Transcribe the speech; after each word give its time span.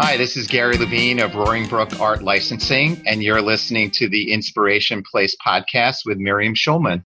Hi, 0.00 0.16
this 0.16 0.36
is 0.36 0.46
Gary 0.46 0.78
Levine 0.78 1.18
of 1.18 1.34
Roaring 1.34 1.66
Brook 1.66 1.98
Art 1.98 2.22
Licensing, 2.22 3.02
and 3.04 3.20
you're 3.20 3.42
listening 3.42 3.90
to 3.90 4.08
the 4.08 4.32
Inspiration 4.32 5.02
Place 5.02 5.34
podcast 5.44 6.06
with 6.06 6.18
Miriam 6.18 6.54
Schulman. 6.54 7.02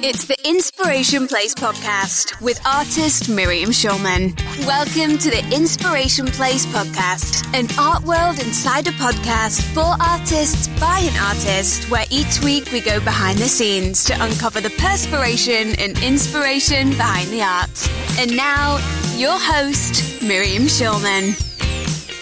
It's 0.00 0.26
the 0.26 0.36
Inspiration 0.48 1.26
Place 1.26 1.56
podcast 1.56 2.40
with 2.40 2.64
artist 2.64 3.28
Miriam 3.28 3.70
Schulman. 3.70 4.38
Welcome 4.64 5.18
to 5.18 5.28
the 5.28 5.44
Inspiration 5.52 6.26
Place 6.26 6.66
podcast, 6.66 7.44
an 7.52 7.66
art 7.76 8.04
world 8.04 8.38
insider 8.38 8.92
podcast 8.92 9.60
for 9.74 10.00
artists 10.00 10.68
by 10.78 11.00
an 11.00 11.20
artist, 11.20 11.90
where 11.90 12.04
each 12.10 12.40
week 12.44 12.70
we 12.70 12.80
go 12.80 13.00
behind 13.00 13.38
the 13.38 13.48
scenes 13.48 14.04
to 14.04 14.12
uncover 14.24 14.60
the 14.60 14.70
perspiration 14.78 15.74
and 15.80 15.98
inspiration 16.04 16.90
behind 16.90 17.28
the 17.30 17.42
art. 17.42 17.90
And 18.20 18.36
now, 18.36 18.76
your 19.16 19.36
host, 19.36 20.22
Miriam 20.22 20.68
Schulman. 20.68 21.47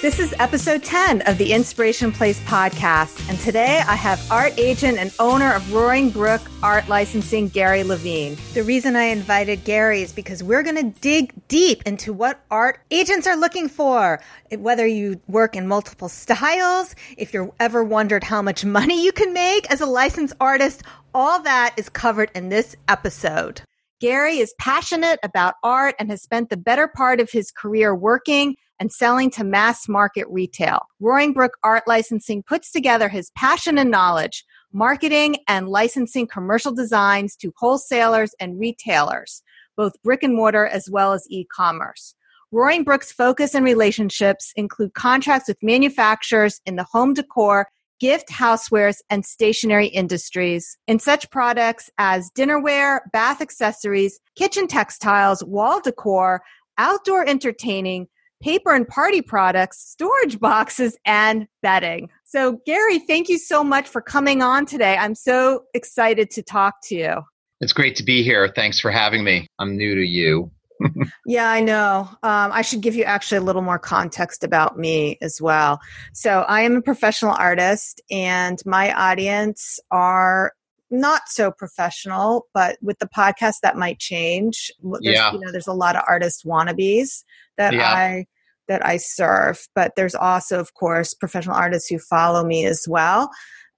This 0.03 0.19
is 0.19 0.35
episode 0.39 0.85
10 0.85 1.23
of 1.23 1.39
the 1.39 1.55
Inspiration 1.55 2.13
Place 2.13 2.39
podcast. 2.41 3.31
And 3.31 3.39
today 3.41 3.83
I 3.89 3.95
have 3.95 4.31
art 4.31 4.53
agent 4.59 4.99
and 4.99 5.11
owner 5.19 5.55
of 5.55 5.73
Roaring 5.73 6.11
Brook 6.11 6.43
Art 6.63 6.87
Licensing, 6.87 7.49
Gary 7.49 7.83
Levine. 7.83 8.37
The 8.53 8.63
reason 8.63 8.95
I 8.95 9.05
invited 9.05 9.65
Gary 9.65 10.03
is 10.03 10.13
because 10.13 10.43
we're 10.43 10.63
going 10.63 10.77
to 10.77 11.01
dig 11.01 11.33
deep 11.49 11.83
into 11.87 12.13
what 12.13 12.45
art 12.51 12.81
agents 12.91 13.27
are 13.27 13.39
looking 13.39 13.71
for. 13.71 14.21
Whether 14.51 14.87
you 14.87 15.19
work 15.29 15.57
in 15.57 15.67
multiple 15.67 16.11
styles, 16.11 16.95
if 17.17 17.33
you've 17.33 17.53
ever 17.59 17.83
wondered 17.83 18.23
how 18.23 18.43
much 18.43 18.67
money 18.67 19.03
you 19.03 19.13
can 19.13 19.33
make 19.33 19.69
as 19.71 19.81
a 19.81 19.87
licensed 19.87 20.35
artist, 20.39 20.83
all 21.15 21.41
that 21.41 21.75
is 21.79 21.89
covered 21.89 22.31
in 22.35 22.51
this 22.51 22.77
episode. 22.87 23.63
Gary 23.99 24.41
is 24.41 24.55
passionate 24.59 25.19
about 25.23 25.55
art 25.63 25.95
and 25.99 26.11
has 26.11 26.23
spent 26.23 26.51
the 26.51 26.57
better 26.59 26.87
part 26.87 27.19
of 27.19 27.31
his 27.31 27.51
career 27.51 27.95
working 27.95 28.57
and 28.79 28.93
selling 28.93 29.31
to 29.31 29.45
mass 29.45 29.89
market 29.89 30.27
retail. 30.29 30.81
Roaring 31.01 31.33
Brook 31.33 31.57
Art 31.63 31.85
Licensing 31.87 32.43
puts 32.43 32.71
together 32.71 33.09
his 33.09 33.31
passion 33.31 33.79
and 33.79 33.91
knowledge, 33.91 34.45
marketing 34.73 35.37
and 35.49 35.69
licensing 35.69 36.27
commercial 36.27 36.73
designs 36.73 37.37
to 37.37 37.53
wholesalers 37.57 38.35
and 38.41 38.59
retailers, 38.59 39.43
both 39.77 40.01
brick 40.03 40.23
and 40.23 40.35
mortar 40.35 40.67
as 40.67 40.91
well 40.91 41.13
as 41.13 41.27
e 41.31 41.47
commerce. 41.55 42.15
Roaring 42.53 42.85
Brook's 42.85 43.11
focus 43.11 43.55
and 43.55 43.65
relationships 43.65 44.53
include 44.57 44.95
contracts 44.95 45.49
with 45.49 45.63
manufacturers 45.63 46.61
in 46.65 46.77
the 46.77 46.85
home 46.85 47.13
decor, 47.13 47.67
gift, 47.99 48.29
housewares, 48.29 48.99
and 49.11 49.25
stationery 49.25 49.87
industries 49.87 50.79
in 50.87 50.99
such 50.99 51.31
products 51.31 51.91
as 51.99 52.31
dinnerware, 52.37 53.01
bath 53.13 53.41
accessories, 53.41 54.21
kitchen 54.37 54.67
textiles, 54.67 55.43
wall 55.45 55.81
decor, 55.81 56.43
outdoor 56.79 57.27
entertaining, 57.27 58.07
paper 58.41 58.75
and 58.75 58.87
party 58.87 59.23
products, 59.23 59.79
storage 59.79 60.39
boxes, 60.41 60.97
and 61.05 61.47
bedding. 61.63 62.09
So, 62.25 62.61
Gary, 62.67 62.99
thank 62.99 63.29
you 63.29 63.39
so 63.39 63.63
much 63.63 63.89
for 63.89 64.01
coming 64.01 64.43
on 64.43 64.67
today. 64.67 64.97
I'm 64.97 65.15
so 65.15 65.65
excited 65.75 66.31
to 66.33 66.43
talk 66.43 66.77
to 66.85 66.97
you. 66.97 67.23
It's 67.61 67.73
great 67.73 67.97
to 67.97 68.03
be 68.03 68.23
here. 68.23 68.53
Thanks 68.55 68.79
for 68.79 68.91
having 68.91 69.25
me. 69.25 69.47
I'm 69.59 69.77
new 69.77 69.95
to 69.95 70.03
you. 70.03 70.51
yeah, 71.27 71.51
I 71.51 71.61
know. 71.61 72.09
Um, 72.23 72.53
I 72.53 72.61
should 72.61 72.83
give 72.83 72.95
you 72.95 73.05
actually 73.05 73.39
a 73.39 73.43
little 73.43 73.63
more 73.63 73.79
context 73.79 74.45
about 74.45 74.79
me 74.79 75.17
as 75.23 75.41
well. 75.41 75.81
So, 76.13 76.41
I 76.43 76.63
am 76.63 76.77
a 76.77 76.83
professional 76.83 77.35
artist, 77.39 78.03
and 78.11 78.59
my 78.67 78.93
audience 78.93 79.81
are 79.91 80.53
not 80.91 81.23
so 81.29 81.51
professional, 81.51 82.47
but 82.55 82.77
with 82.83 82.99
the 82.99 83.09
podcast, 83.09 83.57
that 83.63 83.77
might 83.77 83.99
change. 83.99 84.71
There's, 85.01 85.17
yeah. 85.17 85.33
you 85.33 85.41
know, 85.41 85.51
there's 85.51 85.67
a 85.67 85.73
lot 85.73 85.97
of 85.97 86.03
artist 86.09 86.45
wannabes 86.45 87.25
that 87.59 87.75
yeah. 87.75 87.93
I 87.93 88.27
that 88.69 88.85
I 88.85 88.97
serve, 88.97 89.67
but 89.75 89.93
there's 89.97 90.15
also, 90.15 90.59
of 90.59 90.75
course, 90.75 91.15
professional 91.15 91.55
artists 91.55 91.89
who 91.89 91.99
follow 91.99 92.45
me 92.45 92.67
as 92.67 92.87
well. 92.89 93.31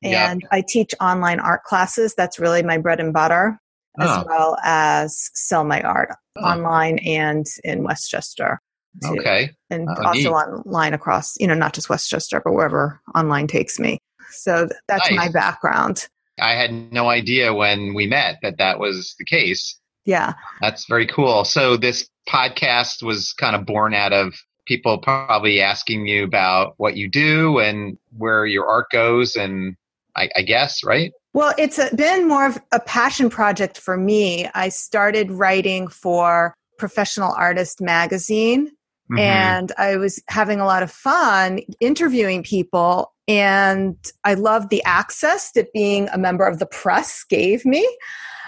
And 0.02 0.40
yeah. 0.42 0.48
I 0.50 0.62
teach 0.66 0.94
online 1.00 1.40
art 1.40 1.64
classes. 1.64 2.14
That's 2.14 2.38
really 2.38 2.62
my 2.62 2.78
bread 2.78 3.00
and 3.00 3.12
butter, 3.12 3.58
oh. 4.00 4.02
as 4.02 4.24
well 4.24 4.56
as 4.64 5.30
sell 5.34 5.64
my 5.64 5.82
art 5.82 6.14
oh. 6.36 6.42
online 6.42 6.98
and 7.00 7.46
in 7.64 7.82
Westchester. 7.82 8.60
Too. 9.02 9.16
Okay. 9.20 9.50
And 9.70 9.88
oh, 9.88 10.02
also 10.02 10.18
neat. 10.18 10.28
online 10.28 10.94
across, 10.94 11.34
you 11.38 11.46
know, 11.46 11.54
not 11.54 11.74
just 11.74 11.90
Westchester, 11.90 12.40
but 12.42 12.52
wherever 12.52 13.00
online 13.14 13.46
takes 13.46 13.78
me. 13.78 13.98
So 14.30 14.68
that's 14.88 15.10
nice. 15.10 15.18
my 15.18 15.28
background. 15.30 16.08
I 16.40 16.52
had 16.54 16.92
no 16.92 17.08
idea 17.08 17.54
when 17.54 17.94
we 17.94 18.06
met 18.06 18.38
that 18.42 18.58
that 18.58 18.78
was 18.78 19.14
the 19.18 19.24
case. 19.24 19.78
Yeah. 20.04 20.34
That's 20.60 20.86
very 20.86 21.06
cool. 21.06 21.44
So 21.44 21.76
this 21.76 22.08
podcast 22.28 23.02
was 23.02 23.32
kind 23.34 23.54
of 23.54 23.66
born 23.66 23.94
out 23.94 24.12
of 24.12 24.34
people 24.66 24.98
probably 24.98 25.60
asking 25.60 26.06
you 26.06 26.24
about 26.24 26.74
what 26.76 26.96
you 26.96 27.08
do 27.08 27.58
and 27.58 27.98
where 28.16 28.46
your 28.46 28.66
art 28.66 28.86
goes 28.90 29.34
and 29.36 29.76
I, 30.16 30.28
I 30.36 30.42
guess, 30.42 30.84
right? 30.84 31.12
Well, 31.32 31.54
it's 31.58 31.78
a, 31.78 31.94
been 31.94 32.26
more 32.26 32.46
of 32.46 32.58
a 32.72 32.80
passion 32.80 33.30
project 33.30 33.78
for 33.78 33.96
me. 33.96 34.48
I 34.54 34.68
started 34.68 35.30
writing 35.30 35.88
for 35.88 36.54
Professional 36.78 37.32
Artist 37.32 37.80
magazine 37.80 38.68
mm-hmm. 38.68 39.18
and 39.18 39.72
I 39.78 39.96
was 39.96 40.22
having 40.28 40.60
a 40.60 40.66
lot 40.66 40.82
of 40.82 40.90
fun 40.90 41.60
interviewing 41.80 42.42
people 42.42 43.12
and 43.28 43.96
I 44.24 44.34
loved 44.34 44.70
the 44.70 44.82
access 44.84 45.52
that 45.52 45.72
being 45.74 46.08
a 46.08 46.18
member 46.18 46.46
of 46.46 46.58
the 46.58 46.66
press 46.66 47.22
gave 47.28 47.64
me. 47.66 47.86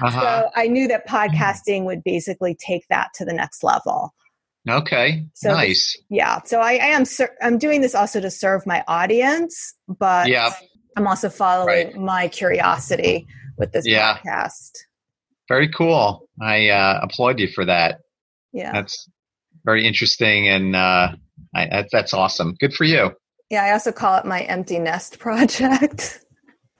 Uh-huh. 0.02 0.20
So 0.20 0.50
I 0.56 0.66
knew 0.66 0.88
that 0.88 1.06
podcasting 1.06 1.84
would 1.84 2.02
basically 2.02 2.56
take 2.58 2.86
that 2.88 3.10
to 3.14 3.26
the 3.26 3.34
next 3.34 3.62
level. 3.62 4.14
Okay, 4.68 5.26
so 5.34 5.52
nice. 5.52 5.94
This, 5.94 6.02
yeah, 6.10 6.40
so 6.44 6.60
I, 6.60 6.72
I, 6.72 6.86
am 6.88 7.04
I'm 7.42 7.58
doing 7.58 7.80
this 7.80 7.94
also 7.94 8.20
to 8.20 8.30
serve 8.30 8.66
my 8.66 8.84
audience, 8.88 9.74
but 9.88 10.28
yeah. 10.28 10.50
I'm 10.96 11.06
also 11.06 11.30
following 11.30 11.86
right. 11.88 11.96
my 11.96 12.28
curiosity 12.28 13.26
with 13.56 13.72
this 13.72 13.86
yeah. 13.86 14.18
podcast. 14.18 14.72
Very 15.48 15.68
cool. 15.68 16.28
I 16.40 16.68
uh, 16.68 17.00
applaud 17.02 17.40
you 17.40 17.48
for 17.48 17.64
that. 17.64 18.00
Yeah, 18.52 18.72
that's 18.72 19.08
very 19.64 19.86
interesting, 19.86 20.48
and 20.48 20.76
uh, 20.76 21.12
I, 21.54 21.66
that's, 21.66 21.92
that's 21.92 22.14
awesome. 22.14 22.54
Good 22.60 22.74
for 22.74 22.84
you. 22.84 23.12
Yeah, 23.50 23.64
I 23.64 23.72
also 23.72 23.92
call 23.92 24.16
it 24.16 24.24
my 24.24 24.42
empty 24.42 24.78
nest 24.78 25.18
project. 25.18 26.24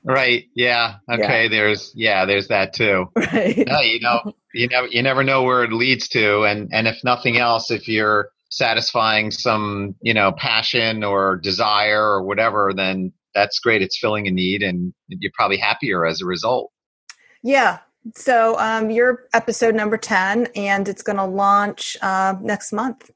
Right. 0.03 0.47
Yeah. 0.55 0.95
Okay. 1.11 1.43
Yeah. 1.43 1.49
There's 1.49 1.93
yeah. 1.95 2.25
There's 2.25 2.49
that 2.49 2.73
too. 2.73 3.07
Right. 3.17 3.59
Yeah, 3.59 3.81
you 3.83 4.01
know, 4.01 4.33
you 4.55 4.67
never 4.69 4.87
you 4.87 5.03
never 5.03 5.23
know 5.23 5.43
where 5.43 5.63
it 5.65 5.73
leads 5.73 6.09
to, 6.11 6.45
and 6.45 6.71
and 6.73 6.89
if 6.89 7.05
nothing 7.05 7.37
else, 7.37 7.71
if 7.71 7.87
you're 7.87 8.31
satisfying 8.51 9.31
some 9.31 9.95
you 10.01 10.15
know 10.15 10.33
passion 10.33 11.05
or 11.05 11.37
desire 11.37 12.03
or 12.03 12.23
whatever, 12.23 12.73
then 12.75 13.13
that's 13.35 13.59
great. 13.59 13.83
It's 13.83 13.99
filling 13.99 14.27
a 14.27 14.31
need, 14.31 14.63
and 14.63 14.95
you're 15.09 15.33
probably 15.35 15.59
happier 15.59 16.07
as 16.07 16.23
a 16.23 16.27
result. 16.27 16.73
Yeah. 17.43 17.81
So 18.15 18.59
um, 18.59 18.91
you're 18.91 19.27
episode 19.35 19.75
number 19.75 19.99
ten, 19.99 20.49
and 20.57 20.89
it's 20.89 21.03
going 21.03 21.19
to 21.19 21.27
launch 21.27 21.99
uh, 22.01 22.37
next 22.41 22.73
month. 22.73 23.11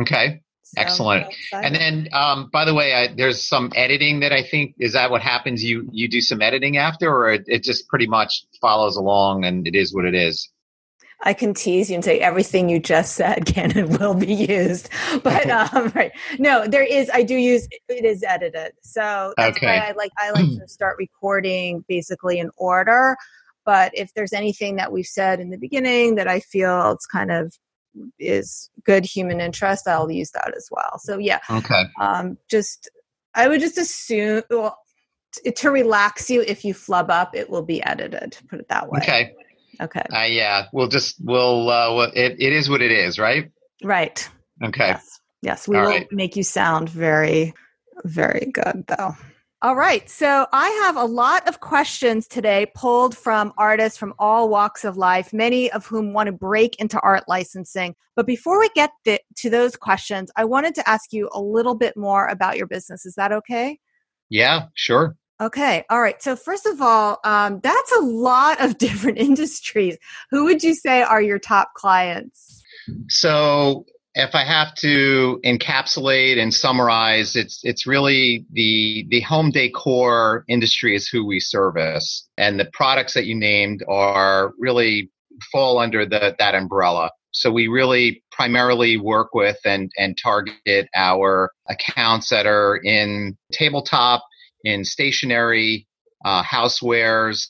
Okay. 0.00 0.42
So 0.76 0.82
Excellent. 0.82 1.34
And 1.50 1.74
then, 1.74 2.08
um, 2.12 2.50
by 2.52 2.66
the 2.66 2.74
way, 2.74 2.92
I, 2.92 3.06
there's 3.06 3.42
some 3.42 3.72
editing 3.74 4.20
that 4.20 4.32
I 4.32 4.42
think 4.42 4.74
is 4.78 4.92
that 4.92 5.10
what 5.10 5.22
happens. 5.22 5.64
You 5.64 5.88
you 5.90 6.08
do 6.08 6.20
some 6.20 6.42
editing 6.42 6.76
after, 6.76 7.08
or 7.08 7.30
it, 7.30 7.44
it, 7.46 7.62
just 7.62 7.88
pretty 7.88 8.06
much 8.06 8.44
follows 8.60 8.96
along, 8.96 9.46
and 9.46 9.66
it 9.66 9.74
is 9.74 9.94
what 9.94 10.04
it 10.04 10.14
is. 10.14 10.50
I 11.22 11.32
can 11.32 11.54
tease 11.54 11.88
you 11.88 11.94
and 11.94 12.04
say 12.04 12.20
everything 12.20 12.68
you 12.68 12.80
just 12.80 13.14
said 13.14 13.46
can 13.54 13.76
and 13.78 13.98
will 13.98 14.12
be 14.12 14.34
used, 14.34 14.90
but 15.22 15.48
um, 15.48 15.90
right? 15.94 16.12
No, 16.38 16.66
there 16.66 16.84
is. 16.84 17.10
I 17.14 17.22
do 17.22 17.36
use 17.36 17.66
it 17.88 18.04
is 18.04 18.22
edited, 18.22 18.72
so 18.82 19.32
that's 19.38 19.56
okay. 19.56 19.66
why 19.66 19.88
I 19.88 19.92
like 19.92 20.12
I 20.18 20.32
like 20.32 20.50
to 20.60 20.68
start 20.68 20.96
recording 20.98 21.82
basically 21.88 22.40
in 22.40 22.50
order. 22.58 23.16
But 23.64 23.92
if 23.94 24.12
there's 24.12 24.34
anything 24.34 24.76
that 24.76 24.92
we've 24.92 25.06
said 25.06 25.40
in 25.40 25.48
the 25.48 25.58
beginning 25.58 26.16
that 26.16 26.28
I 26.28 26.40
feel 26.40 26.92
it's 26.92 27.06
kind 27.06 27.30
of 27.30 27.54
is 28.18 28.70
good 28.84 29.04
human 29.04 29.40
interest, 29.40 29.86
I'll 29.88 30.10
use 30.10 30.30
that 30.32 30.52
as 30.56 30.68
well. 30.70 30.98
So 30.98 31.18
yeah. 31.18 31.40
Okay. 31.50 31.84
Um, 32.00 32.38
just 32.48 32.90
I 33.34 33.48
would 33.48 33.60
just 33.60 33.78
assume 33.78 34.42
well 34.50 34.76
to, 35.32 35.52
to 35.52 35.70
relax 35.70 36.30
you 36.30 36.42
if 36.42 36.64
you 36.64 36.74
flub 36.74 37.10
up, 37.10 37.34
it 37.34 37.50
will 37.50 37.62
be 37.64 37.82
edited. 37.82 38.36
Put 38.48 38.60
it 38.60 38.68
that 38.68 38.90
way. 38.90 38.98
Okay. 39.02 39.34
Okay. 39.80 40.02
Uh, 40.12 40.24
yeah, 40.24 40.66
we'll 40.72 40.88
just 40.88 41.16
we'll 41.22 41.68
uh, 41.70 42.10
it 42.14 42.36
it 42.38 42.52
is 42.52 42.68
what 42.68 42.82
it 42.82 42.90
is, 42.90 43.18
right? 43.18 43.50
Right. 43.82 44.28
Okay. 44.62 44.88
Yes, 44.88 45.20
yes. 45.40 45.68
we 45.68 45.76
All 45.76 45.82
will 45.82 45.90
right. 45.90 46.12
make 46.12 46.34
you 46.34 46.42
sound 46.42 46.88
very, 46.88 47.54
very 48.04 48.50
good, 48.52 48.84
though. 48.88 49.14
All 49.60 49.74
right. 49.74 50.08
So 50.08 50.46
I 50.52 50.68
have 50.84 50.96
a 50.96 51.04
lot 51.04 51.48
of 51.48 51.58
questions 51.58 52.28
today 52.28 52.70
pulled 52.76 53.16
from 53.16 53.52
artists 53.58 53.98
from 53.98 54.14
all 54.16 54.48
walks 54.48 54.84
of 54.84 54.96
life, 54.96 55.32
many 55.32 55.68
of 55.72 55.84
whom 55.84 56.12
want 56.12 56.28
to 56.28 56.32
break 56.32 56.76
into 56.76 57.00
art 57.00 57.24
licensing. 57.26 57.96
But 58.14 58.24
before 58.24 58.60
we 58.60 58.70
get 58.76 58.92
th- 59.04 59.20
to 59.38 59.50
those 59.50 59.74
questions, 59.74 60.30
I 60.36 60.44
wanted 60.44 60.76
to 60.76 60.88
ask 60.88 61.12
you 61.12 61.28
a 61.32 61.40
little 61.40 61.74
bit 61.74 61.96
more 61.96 62.28
about 62.28 62.56
your 62.56 62.68
business. 62.68 63.04
Is 63.04 63.16
that 63.16 63.32
okay? 63.32 63.80
Yeah, 64.30 64.66
sure. 64.74 65.16
Okay. 65.40 65.84
All 65.90 66.00
right. 66.00 66.22
So, 66.22 66.36
first 66.36 66.64
of 66.64 66.80
all, 66.80 67.18
um, 67.24 67.58
that's 67.60 67.92
a 67.92 68.00
lot 68.00 68.60
of 68.60 68.78
different 68.78 69.18
industries. 69.18 69.98
Who 70.30 70.44
would 70.44 70.62
you 70.62 70.74
say 70.74 71.02
are 71.02 71.22
your 71.22 71.40
top 71.40 71.74
clients? 71.74 72.62
So, 73.08 73.86
if 74.18 74.34
I 74.34 74.44
have 74.44 74.74
to 74.76 75.40
encapsulate 75.44 76.38
and 76.42 76.52
summarize, 76.52 77.36
it's 77.36 77.60
it's 77.62 77.86
really 77.86 78.44
the 78.52 79.06
the 79.08 79.20
home 79.20 79.52
decor 79.52 80.44
industry 80.48 80.96
is 80.96 81.08
who 81.08 81.24
we 81.24 81.38
service, 81.38 82.28
and 82.36 82.58
the 82.58 82.68
products 82.72 83.14
that 83.14 83.26
you 83.26 83.36
named 83.36 83.84
are 83.88 84.52
really 84.58 85.10
fall 85.52 85.78
under 85.78 86.04
the 86.04 86.34
that 86.40 86.56
umbrella. 86.56 87.12
So 87.30 87.52
we 87.52 87.68
really 87.68 88.24
primarily 88.32 88.96
work 88.96 89.34
with 89.34 89.58
and 89.64 89.90
and 89.96 90.18
target 90.20 90.88
our 90.96 91.52
accounts 91.68 92.30
that 92.30 92.46
are 92.46 92.76
in 92.76 93.38
tabletop, 93.52 94.24
in 94.64 94.84
stationery, 94.84 95.86
uh, 96.24 96.42
housewares, 96.42 97.46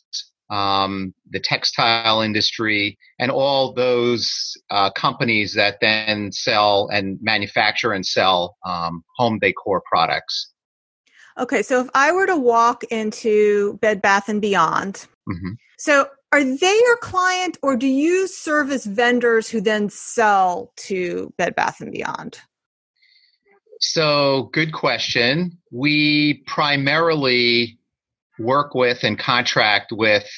um, 0.50 1.14
the 1.30 1.40
textile 1.40 2.20
industry, 2.20 2.98
and 3.18 3.30
all 3.30 3.72
those 3.72 4.56
uh, 4.70 4.90
companies 4.90 5.54
that 5.54 5.78
then 5.80 6.32
sell 6.32 6.88
and 6.92 7.18
manufacture 7.20 7.92
and 7.92 8.04
sell 8.04 8.56
um, 8.66 9.04
home 9.16 9.38
decor 9.38 9.82
products. 9.90 10.52
Okay, 11.38 11.62
so 11.62 11.80
if 11.80 11.88
I 11.94 12.12
were 12.12 12.26
to 12.26 12.36
walk 12.36 12.82
into 12.84 13.78
Bed 13.80 14.02
Bath 14.02 14.28
and 14.28 14.42
Beyond, 14.42 15.06
mm-hmm. 15.28 15.52
so 15.78 16.08
are 16.32 16.44
they 16.44 16.80
your 16.84 16.96
client, 16.98 17.56
or 17.62 17.76
do 17.76 17.86
you 17.86 18.26
service 18.26 18.84
vendors 18.84 19.48
who 19.48 19.60
then 19.60 19.88
sell 19.88 20.72
to 20.76 21.32
Bed 21.38 21.54
Bath 21.54 21.80
and 21.80 21.92
Beyond? 21.92 22.40
So, 23.80 24.50
good 24.52 24.72
question. 24.72 25.56
We 25.70 26.42
primarily 26.46 27.77
work 28.38 28.74
with 28.74 29.04
and 29.04 29.18
contract 29.18 29.92
with 29.92 30.28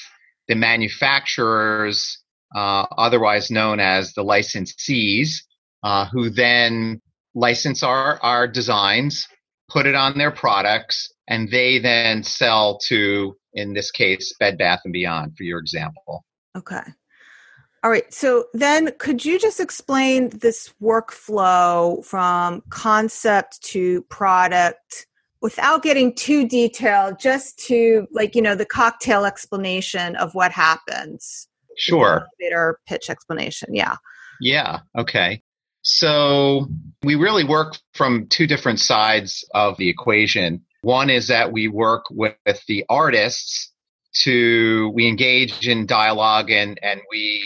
the 0.49 0.55
manufacturers, 0.55 2.19
uh, 2.55 2.87
otherwise 2.97 3.51
known 3.51 3.81
as 3.81 4.13
the 4.15 4.25
licensees, 4.25 5.43
uh, 5.83 6.07
who 6.07 6.31
then 6.31 7.01
license 7.35 7.83
our, 7.83 8.19
our 8.23 8.49
designs, 8.49 9.27
put 9.69 9.87
it 9.87 9.95
on 9.95 10.19
their 10.19 10.33
products, 10.33 11.13
and 11.29 11.51
they 11.51 11.79
then 11.79 12.23
sell 12.23 12.79
to, 12.89 13.37
in 13.55 13.73
this 13.73 13.91
case, 13.91 14.35
Bed 14.41 14.59
Bath 14.59 14.81
and 14.85 14.93
Beyond, 14.93 15.37
for 15.37 15.45
your 15.45 15.61
example. 15.61 16.25
Okay. 16.57 16.83
All 17.83 17.91
right. 17.91 18.13
So 18.13 18.47
then 18.53 18.93
could 18.99 19.25
you 19.25 19.39
just 19.39 19.61
explain 19.61 20.29
this 20.31 20.75
workflow 20.83 22.05
from 22.05 22.63
concept 22.69 23.63
to 23.67 24.03
product 24.03 25.07
without 25.43 25.83
getting 25.83 26.15
too 26.15 26.47
detailed, 26.47 27.19
just 27.19 27.59
to 27.67 28.07
like, 28.13 28.35
you 28.35 28.43
know, 28.43 28.55
the 28.55 28.67
cocktail 28.67 29.25
explanation 29.25 30.17
of 30.17 30.35
what 30.35 30.53
happens. 30.53 31.49
Sure. 31.77 32.27
Elevator 32.43 32.79
pitch 32.87 33.09
explanation. 33.09 33.75
Yeah. 33.75 33.97
Yeah. 34.41 34.81
Okay. 34.99 35.43
So 35.83 36.69
we 37.03 37.15
really 37.15 37.45
work 37.45 37.79
from 37.95 38.27
two 38.29 38.47
different 38.47 38.81
sides 38.81 39.45
of 39.55 39.77
the 39.79 39.89
equation. 39.89 40.63
One 40.83 41.09
is 41.09 41.29
that 41.29 41.53
we 41.53 41.69
work 41.69 42.05
with 42.11 42.35
the 42.69 42.85
artists 42.89 43.73
to, 44.25 44.91
we 44.95 45.07
engage 45.07 45.67
in 45.67 45.87
dialogue 45.87 46.51
and, 46.51 46.79
and 46.83 47.01
we 47.11 47.43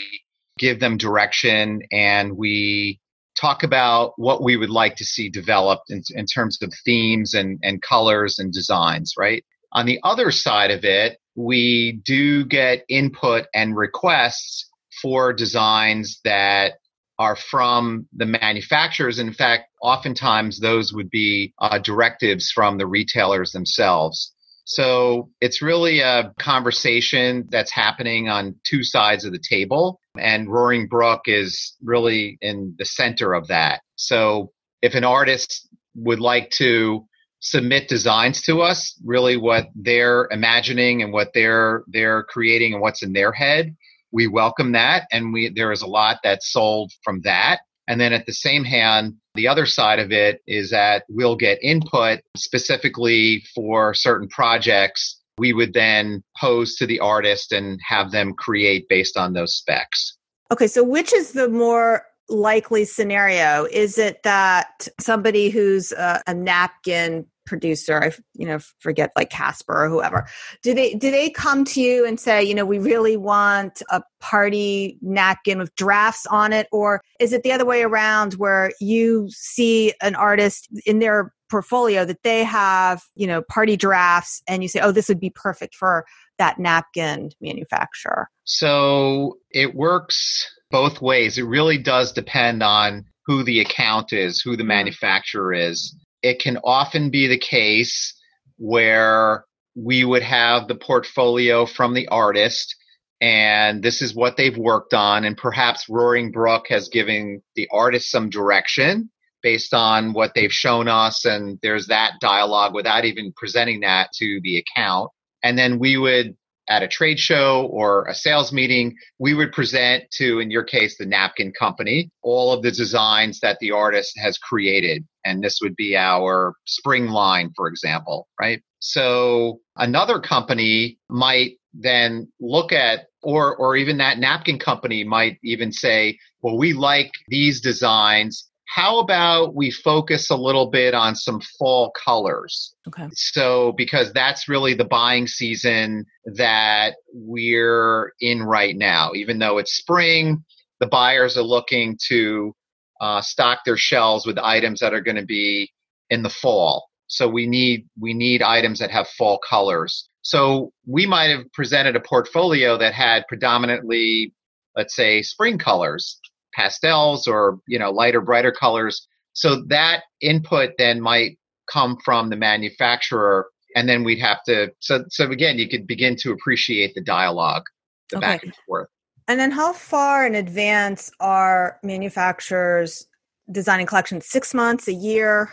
give 0.57 0.79
them 0.79 0.97
direction 0.97 1.81
and 1.91 2.35
we 2.35 2.99
talk 3.45 3.61
about 3.63 4.13
what 4.17 4.41
we 4.43 4.57
would 4.57 4.71
like 4.71 4.95
to 4.95 5.05
see 5.05 5.29
developed 5.29 5.91
in, 5.91 6.01
in 6.15 6.25
terms 6.25 6.57
of 6.63 6.73
themes 6.83 7.35
and, 7.35 7.59
and 7.61 7.81
colors 7.81 8.39
and 8.39 8.51
designs, 8.51 9.13
right? 9.17 9.45
On 9.71 9.85
the 9.85 9.99
other 10.03 10.31
side 10.31 10.71
of 10.71 10.83
it, 10.83 11.19
we 11.35 12.01
do 12.03 12.45
get 12.45 12.85
input 12.89 13.45
and 13.53 13.75
requests 13.75 14.67
for 15.01 15.31
designs 15.31 16.19
that 16.23 16.73
are 17.19 17.35
from 17.35 18.07
the 18.13 18.25
manufacturers. 18.25 19.19
In 19.19 19.31
fact, 19.31 19.65
oftentimes 19.81 20.59
those 20.59 20.91
would 20.91 21.09
be 21.11 21.53
uh, 21.59 21.77
directives 21.77 22.49
from 22.49 22.77
the 22.77 22.87
retailers 22.87 23.51
themselves. 23.51 24.33
So 24.65 25.29
it's 25.39 25.61
really 25.61 25.99
a 25.99 26.33
conversation 26.39 27.45
that's 27.51 27.71
happening 27.71 28.27
on 28.27 28.55
two 28.65 28.83
sides 28.83 29.23
of 29.23 29.31
the 29.33 29.39
table. 29.39 29.99
And 30.17 30.49
Roaring 30.49 30.87
Brook 30.87 31.21
is 31.25 31.75
really 31.83 32.37
in 32.41 32.75
the 32.77 32.85
center 32.85 33.33
of 33.33 33.47
that. 33.47 33.81
So 33.95 34.51
if 34.81 34.95
an 34.95 35.03
artist 35.03 35.67
would 35.95 36.19
like 36.19 36.49
to 36.51 37.05
submit 37.39 37.87
designs 37.87 38.41
to 38.43 38.61
us, 38.61 38.99
really 39.03 39.37
what 39.37 39.67
they're 39.75 40.27
imagining 40.31 41.01
and 41.01 41.13
what 41.13 41.31
they're 41.33 41.83
they're 41.87 42.23
creating 42.23 42.73
and 42.73 42.81
what's 42.81 43.03
in 43.03 43.13
their 43.13 43.31
head, 43.31 43.75
we 44.11 44.27
welcome 44.27 44.71
that 44.71 45.07
and 45.11 45.33
we 45.33 45.51
there 45.53 45.71
is 45.71 45.81
a 45.81 45.87
lot 45.87 46.17
that's 46.23 46.51
sold 46.51 46.91
from 47.03 47.21
that. 47.21 47.59
And 47.87 48.01
then 48.01 48.13
at 48.13 48.25
the 48.25 48.33
same 48.33 48.63
hand, 48.63 49.15
the 49.35 49.47
other 49.47 49.65
side 49.65 49.99
of 49.99 50.11
it 50.11 50.41
is 50.47 50.71
that 50.71 51.03
we'll 51.07 51.35
get 51.35 51.59
input 51.61 52.21
specifically 52.35 53.43
for 53.53 53.93
certain 53.93 54.27
projects. 54.27 55.21
We 55.37 55.53
would 55.53 55.73
then 55.73 56.23
pose 56.39 56.75
to 56.77 56.85
the 56.85 56.99
artist 56.99 57.51
and 57.51 57.79
have 57.87 58.11
them 58.11 58.33
create 58.33 58.87
based 58.89 59.17
on 59.17 59.33
those 59.33 59.55
specs. 59.55 60.17
Okay, 60.51 60.67
so 60.67 60.83
which 60.83 61.13
is 61.13 61.31
the 61.31 61.49
more 61.49 62.05
likely 62.29 62.85
scenario? 62.85 63.65
Is 63.65 63.97
it 63.97 64.23
that 64.23 64.87
somebody 64.99 65.49
who's 65.49 65.91
a, 65.91 66.21
a 66.27 66.33
napkin 66.33 67.25
producer 67.45 68.01
i 68.03 68.11
you 68.33 68.45
know 68.45 68.59
forget 68.79 69.11
like 69.15 69.29
Caspari 69.29 69.85
or 69.85 69.89
whoever 69.89 70.27
do 70.61 70.73
they 70.73 70.93
do 70.93 71.11
they 71.11 71.29
come 71.29 71.63
to 71.65 71.81
you 71.81 72.05
and 72.05 72.19
say 72.19 72.43
you 72.43 72.55
know 72.55 72.65
we 72.65 72.79
really 72.79 73.17
want 73.17 73.81
a 73.91 74.01
party 74.19 74.97
napkin 75.01 75.59
with 75.59 75.73
drafts 75.75 76.25
on 76.27 76.53
it 76.53 76.67
or 76.71 77.01
is 77.19 77.33
it 77.33 77.43
the 77.43 77.51
other 77.51 77.65
way 77.65 77.83
around 77.83 78.33
where 78.33 78.71
you 78.79 79.27
see 79.29 79.93
an 80.01 80.15
artist 80.15 80.67
in 80.85 80.99
their 80.99 81.33
portfolio 81.49 82.05
that 82.05 82.23
they 82.23 82.43
have 82.43 83.03
you 83.15 83.27
know 83.27 83.41
party 83.43 83.77
drafts 83.77 84.41
and 84.47 84.63
you 84.63 84.69
say 84.69 84.79
oh 84.79 84.91
this 84.91 85.07
would 85.07 85.19
be 85.19 85.29
perfect 85.29 85.75
for 85.75 86.05
that 86.37 86.57
napkin 86.59 87.29
manufacturer 87.39 88.29
so 88.43 89.37
it 89.51 89.75
works 89.75 90.51
both 90.71 91.01
ways. 91.01 91.37
It 91.37 91.43
really 91.43 91.77
does 91.77 92.11
depend 92.11 92.61
on 92.61 93.05
who 93.25 93.43
the 93.43 93.59
account 93.59 94.13
is 94.13 94.41
who 94.41 94.51
the 94.51 94.63
mm-hmm. 94.63 94.67
manufacturer 94.69 95.53
is 95.53 95.95
it 96.25 96.39
can 96.39 96.57
often 96.63 97.09
be 97.09 97.27
the 97.27 97.37
case 97.37 98.13
where 98.57 99.45
we 99.75 100.03
would 100.03 100.23
have 100.23 100.67
the 100.67 100.75
portfolio 100.75 101.65
from 101.65 101.93
the 101.93 102.07
artist 102.07 102.75
and 103.21 103.83
this 103.83 104.01
is 104.01 104.15
what 104.15 104.35
they've 104.35 104.57
worked 104.57 104.93
on 104.93 105.23
and 105.23 105.37
perhaps 105.37 105.87
roaring 105.87 106.31
brook 106.31 106.65
has 106.69 106.89
given 106.89 107.41
the 107.55 107.67
artist 107.71 108.09
some 108.09 108.29
direction 108.29 109.09
based 109.45 109.75
on 109.75 110.11
what 110.13 110.31
they've 110.33 110.51
shown 110.51 110.87
us 110.87 111.23
and 111.23 111.59
there's 111.61 111.85
that 111.85 112.13
dialogue 112.19 112.73
without 112.73 113.05
even 113.05 113.31
presenting 113.37 113.81
that 113.81 114.09
to 114.11 114.39
the 114.41 114.57
account. 114.57 115.11
And 115.43 115.55
then 115.55 115.77
we 115.77 115.97
would 115.97 116.35
at 116.67 116.83
a 116.83 116.87
trade 116.87 117.19
show 117.19 117.67
or 117.71 118.05
a 118.07 118.13
sales 118.13 118.51
meeting, 118.51 118.95
we 119.19 119.33
would 119.33 119.51
present 119.51 120.03
to, 120.11 120.39
in 120.39 120.49
your 120.51 120.63
case, 120.63 120.97
the 120.97 121.05
napkin 121.05 121.51
company, 121.51 122.09
all 122.23 122.53
of 122.53 122.63
the 122.63 122.71
designs 122.71 123.39
that 123.41 123.59
the 123.59 123.71
artist 123.71 124.13
has 124.17 124.37
created. 124.37 125.05
And 125.25 125.43
this 125.43 125.59
would 125.61 125.75
be 125.75 125.95
our 125.95 126.53
spring 126.65 127.07
line, 127.07 127.51
for 127.55 127.67
example, 127.67 128.27
right? 128.39 128.61
So 128.79 129.59
another 129.75 130.19
company 130.19 130.97
might 131.09 131.53
then 131.73 132.31
look 132.39 132.71
at 132.71 133.07
or 133.21 133.55
or 133.57 133.75
even 133.75 133.97
that 133.97 134.17
napkin 134.17 134.57
company 134.57 135.03
might 135.03 135.37
even 135.43 135.71
say 135.71 136.17
well 136.41 136.57
we 136.57 136.71
like 136.71 137.11
these 137.27 137.59
designs 137.59 138.49
how 138.67 138.99
about 138.99 139.55
we 139.55 139.71
focus 139.71 140.29
a 140.29 140.35
little 140.35 140.69
bit 140.69 140.93
on 140.93 141.15
some 141.15 141.41
fall 141.59 141.91
colors? 141.91 142.75
Okay. 142.87 143.07
So, 143.13 143.73
because 143.77 144.11
that's 144.13 144.49
really 144.49 144.73
the 144.73 144.85
buying 144.85 145.27
season 145.27 146.05
that 146.35 146.95
we're 147.13 148.13
in 148.19 148.43
right 148.43 148.75
now. 148.75 149.11
Even 149.13 149.39
though 149.39 149.59
it's 149.59 149.73
spring, 149.73 150.43
the 150.79 150.87
buyers 150.87 151.37
are 151.37 151.43
looking 151.43 151.97
to 152.07 152.53
uh, 153.01 153.21
stock 153.21 153.59
their 153.65 153.77
shelves 153.77 154.25
with 154.25 154.37
items 154.37 154.79
that 154.79 154.93
are 154.93 155.01
going 155.01 155.17
to 155.17 155.25
be 155.25 155.71
in 156.09 156.23
the 156.23 156.29
fall. 156.29 156.87
So 157.07 157.27
we 157.27 157.45
need 157.45 157.87
we 157.99 158.13
need 158.13 158.41
items 158.41 158.79
that 158.79 158.89
have 158.91 159.07
fall 159.07 159.39
colors. 159.47 160.09
So 160.21 160.71
we 160.87 161.05
might 161.05 161.29
have 161.29 161.51
presented 161.53 161.95
a 161.95 161.99
portfolio 161.99 162.79
that 162.79 162.95
had 162.95 163.27
predominantly, 163.27 164.33
let's 164.75 164.95
say, 164.95 165.21
spring 165.21 165.59
colors 165.59 166.19
pastels 166.55 167.27
or 167.27 167.59
you 167.67 167.77
know 167.77 167.91
lighter 167.91 168.21
brighter 168.21 168.51
colors. 168.51 169.07
So 169.33 169.63
that 169.67 170.03
input 170.21 170.71
then 170.77 171.01
might 171.01 171.37
come 171.71 171.97
from 172.03 172.29
the 172.29 172.35
manufacturer 172.35 173.47
and 173.75 173.89
then 173.89 174.03
we'd 174.03 174.19
have 174.19 174.43
to 174.43 174.71
so 174.79 175.03
so 175.09 175.29
again 175.29 175.57
you 175.57 175.67
could 175.67 175.85
begin 175.85 176.15
to 176.15 176.31
appreciate 176.31 176.93
the 176.95 177.01
dialogue 177.01 177.63
the 178.09 178.17
okay. 178.17 178.25
back 178.25 178.43
and 178.43 178.53
forth. 178.67 178.87
And 179.27 179.39
then 179.39 179.51
how 179.51 179.73
far 179.73 180.25
in 180.25 180.35
advance 180.35 181.11
are 181.19 181.79
manufacturers 181.83 183.07
designing 183.51 183.87
collections? 183.87 184.27
Six 184.27 184.53
months 184.53 184.87
a 184.87 184.93
year? 184.93 185.51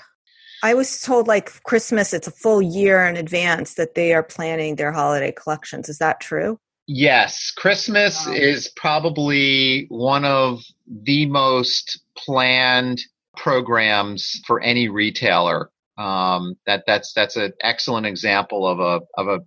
I 0.62 0.74
was 0.74 1.00
told 1.00 1.26
like 1.26 1.62
christmas 1.64 2.12
it's 2.12 2.28
a 2.28 2.32
full 2.32 2.62
year 2.62 3.04
in 3.06 3.16
advance 3.16 3.74
that 3.74 3.94
they 3.94 4.12
are 4.14 4.22
planning 4.22 4.76
their 4.76 4.92
holiday 4.92 5.32
collections. 5.32 5.88
Is 5.88 5.98
that 5.98 6.20
true 6.20 6.58
Yes, 6.86 7.52
Christmas 7.56 8.26
wow. 8.26 8.32
is 8.32 8.68
probably 8.74 9.86
one 9.88 10.24
of 10.24 10.62
the 10.86 11.26
most 11.26 12.00
planned 12.16 13.00
programs 13.36 14.40
for 14.46 14.60
any 14.60 14.88
retailer. 14.88 15.70
Um, 15.96 16.56
that 16.66 16.84
that's 16.86 17.12
that's 17.12 17.36
an 17.36 17.52
excellent 17.60 18.06
example 18.06 18.66
of 18.66 18.80
a 18.80 19.00
of 19.20 19.28
a 19.28 19.40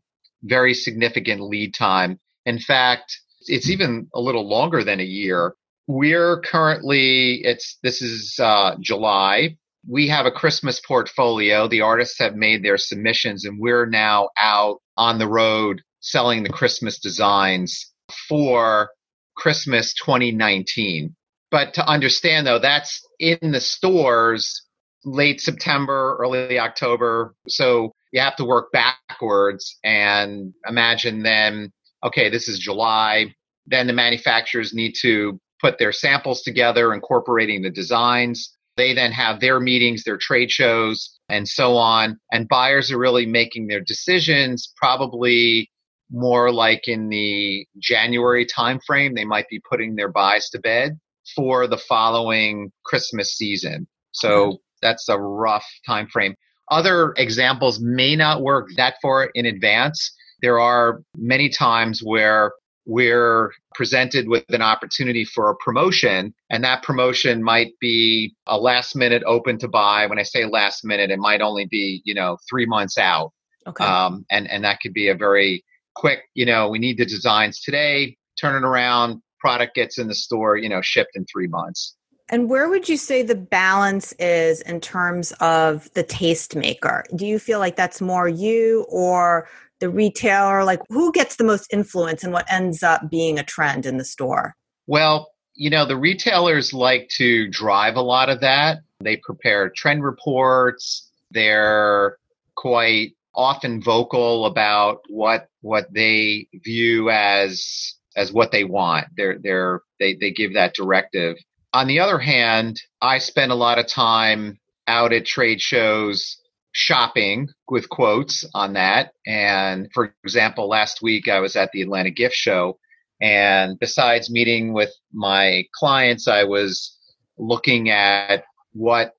very 0.43 0.73
significant 0.73 1.41
lead 1.41 1.73
time. 1.73 2.19
In 2.45 2.59
fact, 2.59 3.19
it's 3.47 3.69
even 3.69 4.07
a 4.13 4.21
little 4.21 4.47
longer 4.47 4.83
than 4.83 4.99
a 4.99 5.03
year. 5.03 5.55
We're 5.87 6.39
currently 6.39 7.41
it's 7.43 7.77
this 7.83 8.01
is 8.01 8.39
uh, 8.41 8.75
July. 8.79 9.57
We 9.87 10.07
have 10.07 10.25
a 10.25 10.31
Christmas 10.31 10.79
portfolio. 10.79 11.67
The 11.67 11.81
artists 11.81 12.17
have 12.19 12.35
made 12.35 12.63
their 12.63 12.77
submissions, 12.77 13.45
and 13.45 13.59
we're 13.59 13.85
now 13.85 14.29
out 14.39 14.81
on 14.97 15.19
the 15.19 15.27
road 15.27 15.81
selling 16.05 16.43
the 16.43 16.49
Christmas 16.49 16.99
designs 16.99 17.91
for 18.29 18.89
Christmas 19.35 19.93
2019. 19.95 21.15
But 21.49 21.73
to 21.73 21.87
understand 21.87 22.45
though, 22.45 22.59
that's 22.59 23.01
in 23.19 23.51
the 23.51 23.59
stores 23.59 24.61
late 25.03 25.41
September, 25.41 26.15
early 26.19 26.59
October. 26.59 27.33
So 27.47 27.91
you 28.11 28.21
have 28.21 28.35
to 28.37 28.45
work 28.45 28.71
backwards 28.71 29.77
and 29.83 30.53
imagine 30.67 31.23
then, 31.23 31.71
okay, 32.03 32.29
this 32.29 32.47
is 32.47 32.59
July. 32.59 33.33
Then 33.65 33.87
the 33.87 33.93
manufacturers 33.93 34.73
need 34.73 34.93
to 35.01 35.39
put 35.59 35.79
their 35.79 35.91
samples 35.91 36.43
together, 36.43 36.93
incorporating 36.93 37.63
the 37.63 37.71
designs. 37.71 38.51
They 38.77 38.93
then 38.93 39.11
have 39.11 39.39
their 39.39 39.59
meetings, 39.59 40.03
their 40.03 40.17
trade 40.17 40.51
shows, 40.51 41.17
and 41.29 41.47
so 41.47 41.77
on. 41.77 42.19
And 42.31 42.47
buyers 42.47 42.91
are 42.91 42.99
really 42.99 43.25
making 43.25 43.67
their 43.67 43.81
decisions 43.81 44.71
probably 44.77 45.71
more 46.11 46.51
like 46.51 46.87
in 46.87 47.09
the 47.09 47.67
January 47.79 48.45
timeframe. 48.45 49.15
They 49.15 49.25
might 49.25 49.47
be 49.49 49.61
putting 49.69 49.95
their 49.95 50.09
buys 50.09 50.49
to 50.51 50.59
bed 50.59 50.99
for 51.35 51.67
the 51.67 51.77
following 51.77 52.71
Christmas 52.85 53.35
season. 53.35 53.87
So 54.11 54.59
that's 54.81 55.09
a 55.09 55.17
rough 55.17 55.65
time 55.85 56.07
frame. 56.07 56.35
Other 56.71 57.13
examples 57.17 57.79
may 57.79 58.15
not 58.15 58.41
work 58.41 58.67
that 58.77 58.95
far 59.01 59.29
in 59.33 59.45
advance. 59.45 60.11
There 60.41 60.59
are 60.59 61.01
many 61.15 61.49
times 61.49 62.01
where 62.03 62.53
we're 62.85 63.51
presented 63.73 64.27
with 64.27 64.45
an 64.49 64.61
opportunity 64.61 65.25
for 65.25 65.49
a 65.49 65.55
promotion 65.55 66.33
and 66.51 66.63
that 66.63 66.83
promotion 66.83 67.41
might 67.41 67.71
be 67.79 68.35
a 68.45 68.57
last 68.57 68.95
minute 68.95 69.23
open 69.25 69.57
to 69.57 69.67
buy 69.67 70.05
when 70.05 70.19
i 70.19 70.23
say 70.23 70.45
last 70.45 70.85
minute 70.85 71.09
it 71.09 71.17
might 71.17 71.41
only 71.41 71.65
be 71.65 72.01
you 72.05 72.13
know 72.13 72.37
three 72.47 72.67
months 72.67 72.97
out 72.97 73.31
Okay. 73.67 73.83
um, 73.83 74.23
and 74.29 74.47
and 74.51 74.63
that 74.63 74.79
could 74.81 74.93
be 74.93 75.07
a 75.09 75.15
very 75.15 75.65
quick 75.95 76.19
you 76.33 76.45
know 76.45 76.69
we 76.69 76.79
need 76.79 76.97
the 76.97 77.05
designs 77.05 77.61
today 77.61 78.15
turn 78.39 78.55
it 78.55 78.65
around 78.65 79.21
product 79.39 79.75
gets 79.75 79.97
in 79.97 80.07
the 80.07 80.15
store 80.15 80.57
you 80.57 80.69
know 80.69 80.81
shipped 80.81 81.11
in 81.15 81.25
three 81.25 81.47
months 81.47 81.95
And 82.29 82.49
where 82.49 82.69
would 82.69 82.89
you 82.89 82.97
say 82.97 83.21
the 83.21 83.35
balance 83.35 84.11
is 84.13 84.61
in 84.61 84.81
terms 84.81 85.31
of 85.39 85.93
the 85.93 86.03
tastemaker? 86.03 87.03
Do 87.15 87.25
you 87.25 87.37
feel 87.37 87.59
like 87.59 87.75
that's 87.75 88.01
more 88.01 88.27
you 88.27 88.85
or 88.89 89.47
the 89.79 89.89
retailer? 89.89 90.63
Like, 90.63 90.81
who 90.89 91.11
gets 91.11 91.35
the 91.35 91.43
most 91.43 91.71
influence 91.71 92.23
and 92.23 92.33
what 92.33 92.51
ends 92.51 92.81
up 92.81 93.09
being 93.11 93.37
a 93.37 93.43
trend 93.43 93.85
in 93.85 93.97
the 93.97 94.05
store? 94.05 94.55
Well, 94.87 95.29
you 95.53 95.69
know, 95.69 95.85
the 95.85 95.97
retailers 95.97 96.73
like 96.73 97.09
to 97.17 97.47
drive 97.49 97.95
a 97.95 98.01
lot 98.01 98.29
of 98.29 98.41
that. 98.41 98.79
They 99.01 99.17
prepare 99.17 99.69
trend 99.75 100.03
reports. 100.03 101.11
They're 101.31 102.17
quite 102.55 103.14
often 103.35 103.81
vocal 103.81 104.45
about 104.45 105.01
what 105.09 105.47
what 105.61 105.93
they 105.93 106.47
view 106.63 107.09
as 107.09 107.95
as 108.15 108.31
what 108.31 108.51
they 108.51 108.63
want. 108.63 109.07
They're 109.17 109.37
they're 109.41 109.81
they, 109.99 110.15
they 110.15 110.31
give 110.31 110.53
that 110.53 110.73
directive. 110.73 111.37
On 111.73 111.87
the 111.87 111.99
other 111.99 112.19
hand, 112.19 112.81
I 113.01 113.17
spend 113.17 113.51
a 113.51 113.55
lot 113.55 113.79
of 113.79 113.87
time 113.87 114.59
out 114.87 115.13
at 115.13 115.25
trade 115.25 115.61
shows 115.61 116.37
shopping 116.71 117.49
with 117.69 117.89
quotes 117.89 118.45
on 118.53 118.73
that. 118.73 119.13
And 119.25 119.89
for 119.93 120.13
example, 120.23 120.67
last 120.67 121.01
week 121.01 121.27
I 121.27 121.39
was 121.39 121.55
at 121.55 121.71
the 121.71 121.81
Atlanta 121.81 122.11
Gift 122.11 122.35
Show 122.35 122.77
and 123.21 123.79
besides 123.79 124.29
meeting 124.29 124.73
with 124.73 124.93
my 125.13 125.65
clients, 125.73 126.27
I 126.27 126.43
was 126.43 126.97
looking 127.37 127.89
at 127.89 128.43
what 128.73 129.13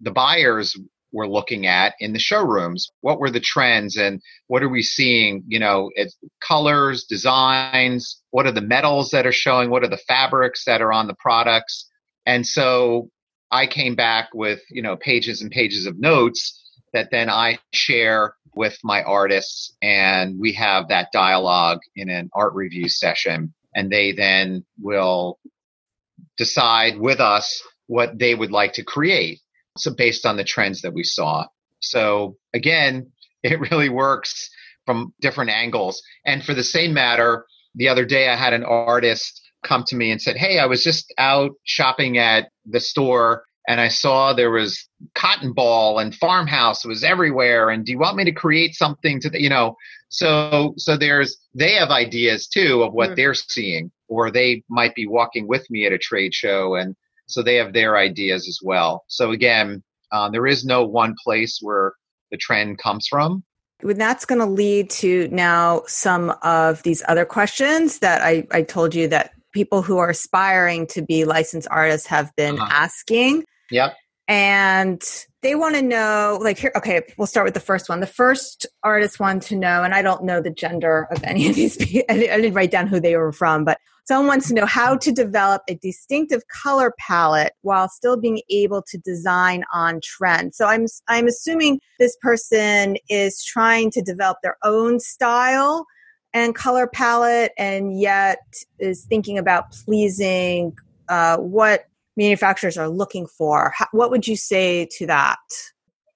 the 0.00 0.10
buyers 0.10 0.76
were 1.12 1.28
looking 1.28 1.66
at 1.66 1.94
in 2.00 2.12
the 2.12 2.18
showrooms. 2.18 2.88
What 3.00 3.20
were 3.20 3.30
the 3.30 3.40
trends 3.40 3.96
and 3.96 4.20
what 4.46 4.62
are 4.62 4.68
we 4.68 4.82
seeing? 4.82 5.44
You 5.46 5.58
know, 5.58 5.90
it's 5.94 6.16
colors, 6.46 7.04
designs, 7.04 8.20
what 8.30 8.46
are 8.46 8.52
the 8.52 8.60
metals 8.60 9.10
that 9.10 9.26
are 9.26 9.32
showing? 9.32 9.70
What 9.70 9.84
are 9.84 9.88
the 9.88 9.96
fabrics 9.96 10.64
that 10.64 10.80
are 10.82 10.92
on 10.92 11.06
the 11.06 11.16
products? 11.18 11.88
And 12.26 12.46
so 12.46 13.10
I 13.50 13.66
came 13.66 13.94
back 13.94 14.30
with, 14.32 14.60
you 14.70 14.82
know, 14.82 14.96
pages 14.96 15.42
and 15.42 15.50
pages 15.50 15.86
of 15.86 15.98
notes 15.98 16.58
that 16.92 17.10
then 17.10 17.30
I 17.30 17.58
share 17.72 18.34
with 18.54 18.78
my 18.82 19.02
artists 19.02 19.74
and 19.82 20.38
we 20.38 20.52
have 20.52 20.88
that 20.88 21.08
dialogue 21.12 21.80
in 21.96 22.10
an 22.10 22.30
art 22.34 22.54
review 22.54 22.88
session 22.88 23.54
and 23.74 23.90
they 23.90 24.12
then 24.12 24.64
will 24.80 25.38
decide 26.36 26.98
with 26.98 27.20
us 27.20 27.62
what 27.86 28.18
they 28.18 28.34
would 28.34 28.50
like 28.50 28.74
to 28.74 28.84
create 28.84 29.40
so 29.76 29.92
based 29.94 30.26
on 30.26 30.36
the 30.36 30.44
trends 30.44 30.82
that 30.82 30.94
we 30.94 31.04
saw 31.04 31.44
so 31.80 32.36
again 32.54 33.10
it 33.42 33.58
really 33.70 33.88
works 33.88 34.50
from 34.86 35.12
different 35.20 35.50
angles 35.50 36.02
and 36.26 36.44
for 36.44 36.54
the 36.54 36.64
same 36.64 36.92
matter 36.92 37.46
the 37.74 37.88
other 37.88 38.04
day 38.04 38.28
i 38.28 38.36
had 38.36 38.52
an 38.52 38.64
artist 38.64 39.40
come 39.64 39.84
to 39.86 39.96
me 39.96 40.10
and 40.10 40.20
said 40.20 40.36
hey 40.36 40.58
i 40.58 40.66
was 40.66 40.82
just 40.82 41.12
out 41.18 41.52
shopping 41.64 42.18
at 42.18 42.50
the 42.66 42.80
store 42.80 43.44
and 43.68 43.80
I 43.80 43.88
saw 43.88 44.32
there 44.32 44.50
was 44.50 44.88
cotton 45.14 45.52
ball 45.52 45.98
and 45.98 46.14
farmhouse 46.14 46.84
was 46.84 47.04
everywhere. 47.04 47.70
And 47.70 47.84
do 47.84 47.92
you 47.92 47.98
want 47.98 48.16
me 48.16 48.24
to 48.24 48.32
create 48.32 48.74
something 48.74 49.20
to 49.20 49.30
the, 49.30 49.40
you 49.40 49.48
know, 49.48 49.76
so, 50.08 50.74
so 50.76 50.96
there's, 50.96 51.38
they 51.54 51.74
have 51.74 51.90
ideas 51.90 52.48
too 52.48 52.82
of 52.82 52.92
what 52.92 53.10
Mm. 53.10 53.16
they're 53.16 53.34
seeing, 53.34 53.92
or 54.08 54.30
they 54.30 54.64
might 54.68 54.94
be 54.94 55.06
walking 55.06 55.46
with 55.46 55.70
me 55.70 55.86
at 55.86 55.92
a 55.92 55.98
trade 55.98 56.34
show. 56.34 56.74
And 56.74 56.96
so 57.32 57.42
they 57.42 57.56
have 57.56 57.72
their 57.72 57.96
ideas 57.96 58.46
as 58.48 58.58
well. 58.62 59.04
So 59.08 59.30
again, 59.32 59.82
um, 60.12 60.32
there 60.32 60.46
is 60.46 60.64
no 60.64 60.84
one 60.84 61.14
place 61.22 61.58
where 61.62 61.94
the 62.30 62.36
trend 62.36 62.78
comes 62.78 63.06
from. 63.08 63.42
Well, 63.82 63.96
that's 63.96 64.24
going 64.24 64.38
to 64.40 64.46
lead 64.46 64.90
to 64.90 65.28
now 65.32 65.82
some 65.86 66.32
of 66.42 66.82
these 66.84 67.02
other 67.08 67.24
questions 67.24 67.98
that 67.98 68.22
I, 68.22 68.46
I 68.52 68.62
told 68.62 68.94
you 68.94 69.08
that 69.08 69.32
people 69.52 69.82
who 69.82 69.98
are 69.98 70.10
aspiring 70.10 70.86
to 70.88 71.02
be 71.02 71.24
licensed 71.24 71.68
artists 71.70 72.06
have 72.06 72.30
been 72.36 72.58
Uh-huh. 72.58 72.68
asking. 72.70 73.44
Yep. 73.70 73.94
And 74.28 75.02
they 75.42 75.56
want 75.56 75.74
to 75.74 75.82
know, 75.82 76.38
like, 76.40 76.58
here, 76.58 76.72
okay, 76.76 77.02
we'll 77.16 77.26
start 77.26 77.44
with 77.44 77.54
the 77.54 77.60
first 77.60 77.88
one. 77.88 77.98
The 77.98 78.06
first 78.06 78.64
artist 78.84 79.18
wanted 79.18 79.42
to 79.48 79.56
know, 79.56 79.82
and 79.82 79.92
I 79.92 80.00
don't 80.00 80.22
know 80.22 80.40
the 80.40 80.50
gender 80.50 81.08
of 81.10 81.22
any 81.24 81.48
of 81.48 81.56
these 81.56 81.76
people, 81.76 82.04
I 82.08 82.18
didn't 82.18 82.54
write 82.54 82.70
down 82.70 82.86
who 82.86 83.00
they 83.00 83.16
were 83.16 83.32
from, 83.32 83.64
but 83.64 83.78
someone 84.04 84.28
wants 84.28 84.48
to 84.48 84.54
know 84.54 84.66
how 84.66 84.96
to 84.96 85.12
develop 85.12 85.62
a 85.68 85.74
distinctive 85.74 86.42
color 86.48 86.94
palette 86.98 87.54
while 87.62 87.88
still 87.88 88.16
being 88.16 88.40
able 88.50 88.82
to 88.82 88.98
design 88.98 89.64
on 89.72 90.00
trend. 90.02 90.54
So 90.54 90.66
I'm, 90.66 90.86
I'm 91.08 91.26
assuming 91.26 91.80
this 91.98 92.16
person 92.22 92.96
is 93.08 93.44
trying 93.44 93.90
to 93.92 94.02
develop 94.02 94.38
their 94.42 94.56
own 94.62 95.00
style 95.00 95.86
and 96.34 96.54
color 96.54 96.86
palette 96.86 97.52
and 97.58 97.98
yet 97.98 98.40
is 98.78 99.04
thinking 99.04 99.38
about 99.38 99.72
pleasing 99.72 100.76
uh, 101.08 101.36
what 101.36 101.86
manufacturers 102.16 102.76
are 102.76 102.88
looking 102.88 103.26
for. 103.26 103.72
How, 103.76 103.86
what 103.92 104.10
would 104.10 104.26
you 104.26 104.36
say 104.36 104.88
to 104.98 105.06
that? 105.06 105.38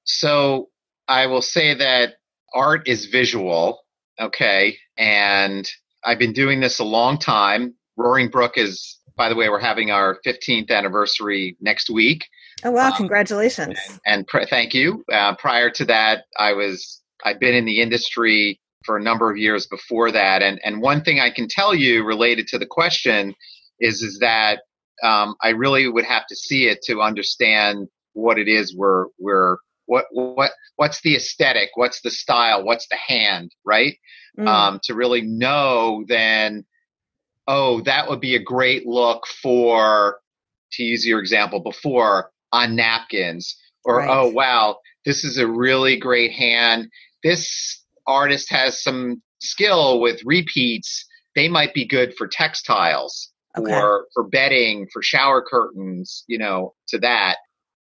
So 0.05 0.69
I 1.09 1.27
will 1.27 1.43
say 1.43 1.75
that 1.75 2.15
art 2.55 2.87
is 2.87 3.07
visual, 3.07 3.81
okay, 4.21 4.77
and 4.97 5.69
I've 6.05 6.19
been 6.19 6.33
doing 6.33 6.61
this 6.61 6.79
a 6.79 6.85
long 6.85 7.19
time. 7.19 7.75
Roaring 7.97 8.29
Brook 8.29 8.57
is, 8.57 8.99
by 9.17 9.29
the 9.29 9.35
way, 9.35 9.49
we're 9.49 9.59
having 9.59 9.91
our 9.91 10.19
15th 10.25 10.71
anniversary 10.71 11.57
next 11.61 11.91
week, 11.91 12.25
Oh 12.65 12.71
wow! 12.71 12.89
Um, 12.89 12.97
congratulations. 12.97 13.79
and 14.07 14.27
pr- 14.27 14.45
thank 14.49 14.73
you. 14.75 15.05
Uh, 15.13 15.35
prior 15.37 15.71
to 15.71 15.85
that, 15.87 16.25
I 16.39 16.53
was 16.53 17.03
I've 17.25 17.41
been 17.41 17.55
in 17.55 17.65
the 17.65 17.81
industry 17.81 18.61
for 18.85 18.97
a 18.97 19.03
number 19.03 19.31
of 19.31 19.37
years 19.37 19.67
before 19.67 20.11
that, 20.13 20.43
and 20.43 20.61
and 20.65 20.81
one 20.81 21.03
thing 21.03 21.21
I 21.21 21.31
can 21.31 21.49
tell 21.49 21.75
you 21.75 22.05
related 22.05 22.47
to 22.49 22.59
the 22.59 22.67
question 22.67 23.35
is 23.81 24.03
is 24.03 24.19
that 24.21 24.61
um, 25.03 25.37
I 25.43 25.51
really 25.51 25.89
would 25.89 26.05
have 26.05 26.27
to 26.29 26.37
see 26.37 26.69
it 26.69 26.83
to 26.85 27.01
understand 27.01 27.89
what 28.13 28.39
it 28.39 28.49
is 28.49 28.75
we're 28.75 29.07
we're 29.19 29.59
what 29.85 30.07
what 30.11 30.53
what's 30.77 31.01
the 31.03 31.17
aesthetic, 31.17 31.71
what's 31.75 32.01
the 32.01 32.11
style, 32.11 32.65
what's 32.65 32.89
the 32.89 32.97
hand, 32.97 33.55
right? 33.65 33.97
Mm. 34.39 34.47
um, 34.49 34.81
to 34.83 34.95
really 34.95 35.23
know 35.23 36.05
then, 36.09 36.67
oh, 37.47 37.81
that 37.83 38.09
would 38.11 38.21
be 38.21 38.35
a 38.37 38.43
great 38.43 38.87
look 38.87 39.27
for, 39.27 40.21
to 40.73 40.83
use 40.83 41.07
your 41.07 41.21
example 41.21 41.61
before, 41.61 42.31
on 42.53 42.77
napkins. 42.77 43.57
Or, 43.85 44.01
Right. 44.01 44.11
oh, 44.11 44.29
wow, 44.29 44.81
this 45.07 45.25
is 45.25 45.39
a 45.39 45.47
really 45.47 45.97
great 45.97 46.33
hand. 46.33 46.91
This 47.23 47.83
artist 48.07 48.51
has 48.51 48.83
some 48.83 49.23
skill 49.39 50.01
with 50.01 50.21
repeats. 50.25 51.07
They 51.35 51.49
might 51.49 51.73
be 51.73 51.87
good 51.87 52.15
for 52.19 52.29
textiles 52.29 53.33
Okay. 53.59 53.73
or 53.73 54.07
for 54.15 54.25
bedding, 54.25 54.87
for 54.93 55.03
shower 55.03 55.43
curtains, 55.43 56.25
you 56.27 56.39
know, 56.39 56.75
to 56.89 56.99
that. 56.99 57.37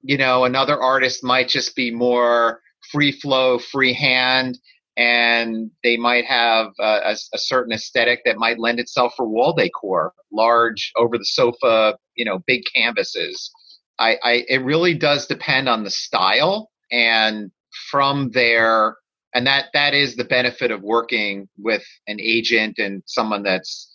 you 0.02 0.18
know, 0.18 0.46
another 0.46 0.80
artist 0.80 1.24
might 1.24 1.48
just 1.50 1.76
be 1.76 1.92
more 1.92 2.62
free 2.92 3.12
flow, 3.12 3.60
free 3.60 3.94
hand, 3.94 4.58
and 4.98 5.72
they 5.84 5.98
might 5.98 6.26
have 6.26 6.68
a, 6.80 6.84
a, 6.84 7.16
a, 7.34 7.38
certain 7.38 7.74
aesthetic 7.74 8.22
that 8.26 8.38
might 8.38 8.60
lend 8.60 8.80
itself 8.80 9.14
for 9.16 9.28
wall 9.28 9.54
decor, 9.54 10.14
large 10.32 10.92
over 10.98 11.18
the 11.18 11.26
sofa, 11.26 11.98
you 12.16 12.26
know, 12.26 12.40
big 12.48 12.64
canvases. 12.74 13.52
I, 14.00 14.18
I 14.24 14.46
it 14.48 14.64
really 14.64 14.94
does 14.94 15.28
depend 15.28 15.68
on 15.70 15.84
the 15.84 15.92
style, 15.92 16.70
and 16.92 17.52
from 17.92 18.32
there, 18.32 18.96
and 19.34 19.46
that 19.48 19.66
that 19.74 19.94
is 19.94 20.16
the 20.16 20.24
benefit 20.24 20.72
of 20.72 20.82
working 20.82 21.48
with 21.58 21.84
an 22.08 22.20
agent 22.22 22.78
and 22.80 23.04
someone 23.06 23.44
that's 23.44 23.89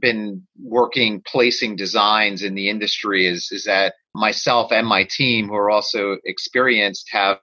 been 0.00 0.46
working 0.60 1.22
placing 1.26 1.76
designs 1.76 2.42
in 2.42 2.54
the 2.54 2.68
industry 2.68 3.26
is 3.26 3.48
is 3.52 3.64
that 3.64 3.94
myself 4.14 4.72
and 4.72 4.86
my 4.86 5.04
team 5.04 5.48
who 5.48 5.54
are 5.54 5.70
also 5.70 6.16
experienced 6.24 7.08
have 7.10 7.38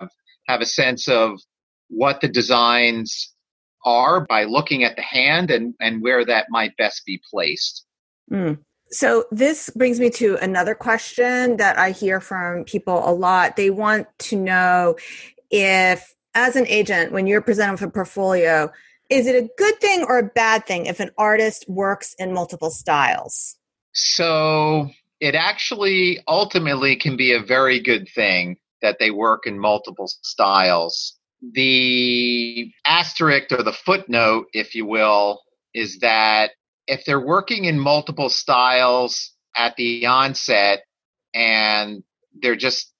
have 0.48 0.62
a 0.62 0.65
sense 0.65 1.08
of 1.08 1.39
what 1.89 2.22
the 2.22 2.27
designs 2.27 3.34
are 3.86 4.22
by 4.25 4.43
looking 4.43 4.84
at 4.84 4.96
the 4.96 5.01
hand 5.01 5.51
and, 5.51 5.74
and 5.79 6.01
where 6.01 6.25
that 6.25 6.48
might 6.50 6.75
best 6.77 7.05
be 7.05 7.22
placed. 7.29 7.86
Mm. 8.31 8.60
So, 8.91 9.25
this 9.31 9.70
brings 9.70 10.00
me 10.00 10.10
to 10.12 10.38
another 10.41 10.75
question 10.75 11.58
that 11.58 11.77
I 11.77 11.91
hear 11.91 12.20
from 12.20 12.65
people 12.65 13.08
a 13.08 13.12
lot. 13.12 13.55
They 13.55 13.70
want 13.70 14.08
to 14.20 14.36
know 14.36 14.98
if, 15.50 16.13
as 16.36 16.55
an 16.58 16.67
agent, 16.67 17.13
when 17.13 17.25
you're 17.25 17.41
presented 17.41 17.74
with 17.74 17.81
a 17.84 17.89
portfolio, 17.89 18.70
is 19.11 19.27
it 19.27 19.35
a 19.35 19.49
good 19.57 19.79
thing 19.81 20.03
or 20.03 20.17
a 20.17 20.23
bad 20.23 20.65
thing 20.65 20.85
if 20.85 20.99
an 20.99 21.11
artist 21.17 21.65
works 21.67 22.15
in 22.17 22.33
multiple 22.33 22.71
styles? 22.71 23.57
So, 23.93 24.89
it 25.19 25.35
actually 25.35 26.19
ultimately 26.27 26.95
can 26.95 27.15
be 27.15 27.33
a 27.33 27.39
very 27.39 27.79
good 27.79 28.09
thing 28.15 28.57
that 28.81 28.97
they 28.99 29.11
work 29.11 29.45
in 29.45 29.59
multiple 29.59 30.07
styles. 30.23 31.17
The 31.53 32.71
asterisk 32.85 33.51
or 33.51 33.63
the 33.63 33.73
footnote, 33.73 34.47
if 34.53 34.73
you 34.73 34.85
will, 34.85 35.41
is 35.73 35.99
that 35.99 36.51
if 36.87 37.05
they're 37.05 37.25
working 37.25 37.65
in 37.65 37.79
multiple 37.79 38.29
styles 38.29 39.31
at 39.55 39.75
the 39.75 40.07
onset 40.07 40.81
and 41.33 42.03
they're 42.41 42.55
just, 42.55 42.91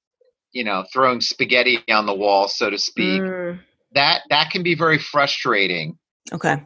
you 0.52 0.64
know, 0.64 0.86
throwing 0.94 1.22
spaghetti 1.22 1.80
on 1.90 2.06
the 2.06 2.14
wall, 2.14 2.48
so 2.48 2.70
to 2.70 2.78
speak, 2.78 3.22
mm. 3.22 3.60
that 3.94 4.22
that 4.30 4.52
can 4.52 4.64
be 4.64 4.76
very 4.76 5.00
frustrating. 5.00 5.98
Okay. 6.32 6.64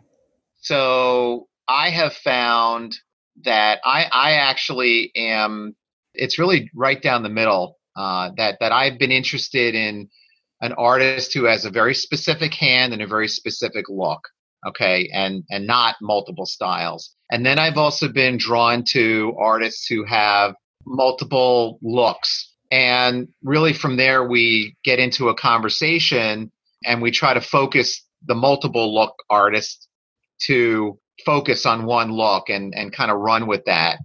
So 0.61 1.47
I 1.67 1.89
have 1.89 2.13
found 2.13 2.95
that 3.43 3.79
I 3.83 4.05
I 4.11 4.31
actually 4.33 5.11
am 5.15 5.75
it's 6.13 6.39
really 6.39 6.69
right 6.73 7.01
down 7.01 7.23
the 7.23 7.29
middle 7.29 7.77
uh, 7.95 8.31
that 8.37 8.57
that 8.59 8.71
I've 8.71 8.97
been 8.97 9.11
interested 9.11 9.75
in 9.75 10.09
an 10.61 10.73
artist 10.73 11.33
who 11.33 11.45
has 11.45 11.65
a 11.65 11.69
very 11.69 11.93
specific 11.93 12.53
hand 12.53 12.93
and 12.93 13.01
a 13.01 13.07
very 13.07 13.27
specific 13.27 13.85
look 13.89 14.21
okay 14.65 15.09
and 15.13 15.43
and 15.49 15.67
not 15.67 15.95
multiple 16.01 16.45
styles 16.45 17.15
and 17.31 17.45
then 17.45 17.59
i've 17.59 17.77
also 17.77 18.07
been 18.07 18.37
drawn 18.37 18.83
to 18.83 19.33
artists 19.39 19.85
who 19.87 20.03
have 20.05 20.55
multiple 20.85 21.77
looks 21.81 22.53
and 22.71 23.27
really 23.43 23.73
from 23.73 23.97
there 23.97 24.27
we 24.27 24.75
get 24.83 24.99
into 24.99 25.29
a 25.29 25.35
conversation 25.35 26.51
and 26.85 27.01
we 27.01 27.11
try 27.11 27.33
to 27.33 27.41
focus 27.41 28.04
the 28.27 28.35
multiple 28.35 28.93
look 28.93 29.15
artist 29.29 29.87
to 30.41 30.99
focus 31.25 31.65
on 31.65 31.85
one 31.85 32.11
look 32.11 32.49
and 32.49 32.73
and 32.75 32.91
kind 32.91 33.11
of 33.11 33.17
run 33.17 33.47
with 33.47 33.63
that 33.65 33.99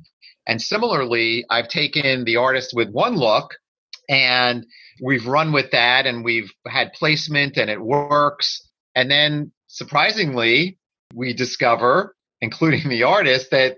and 0.47 0.63
similarly 0.63 1.45
i've 1.51 1.69
taken 1.69 2.25
the 2.25 2.37
artist 2.37 2.71
with 2.75 2.89
one 2.91 3.17
look 3.17 3.55
and 4.09 4.67
we've 5.01 5.27
run 5.27 5.53
with 5.53 5.71
that 5.71 6.07
and 6.07 6.25
we've 6.25 6.53
had 6.67 6.93
placement 6.93 7.57
and 7.57 7.71
it 7.71 7.81
works. 7.81 8.61
And 8.95 9.11
then 9.11 9.53
surprisingly, 9.69 10.79
we 11.15 11.33
discover, 11.33 12.15
including 12.41 12.89
the 12.89 13.05
artist, 13.05 13.51
that 13.53 13.77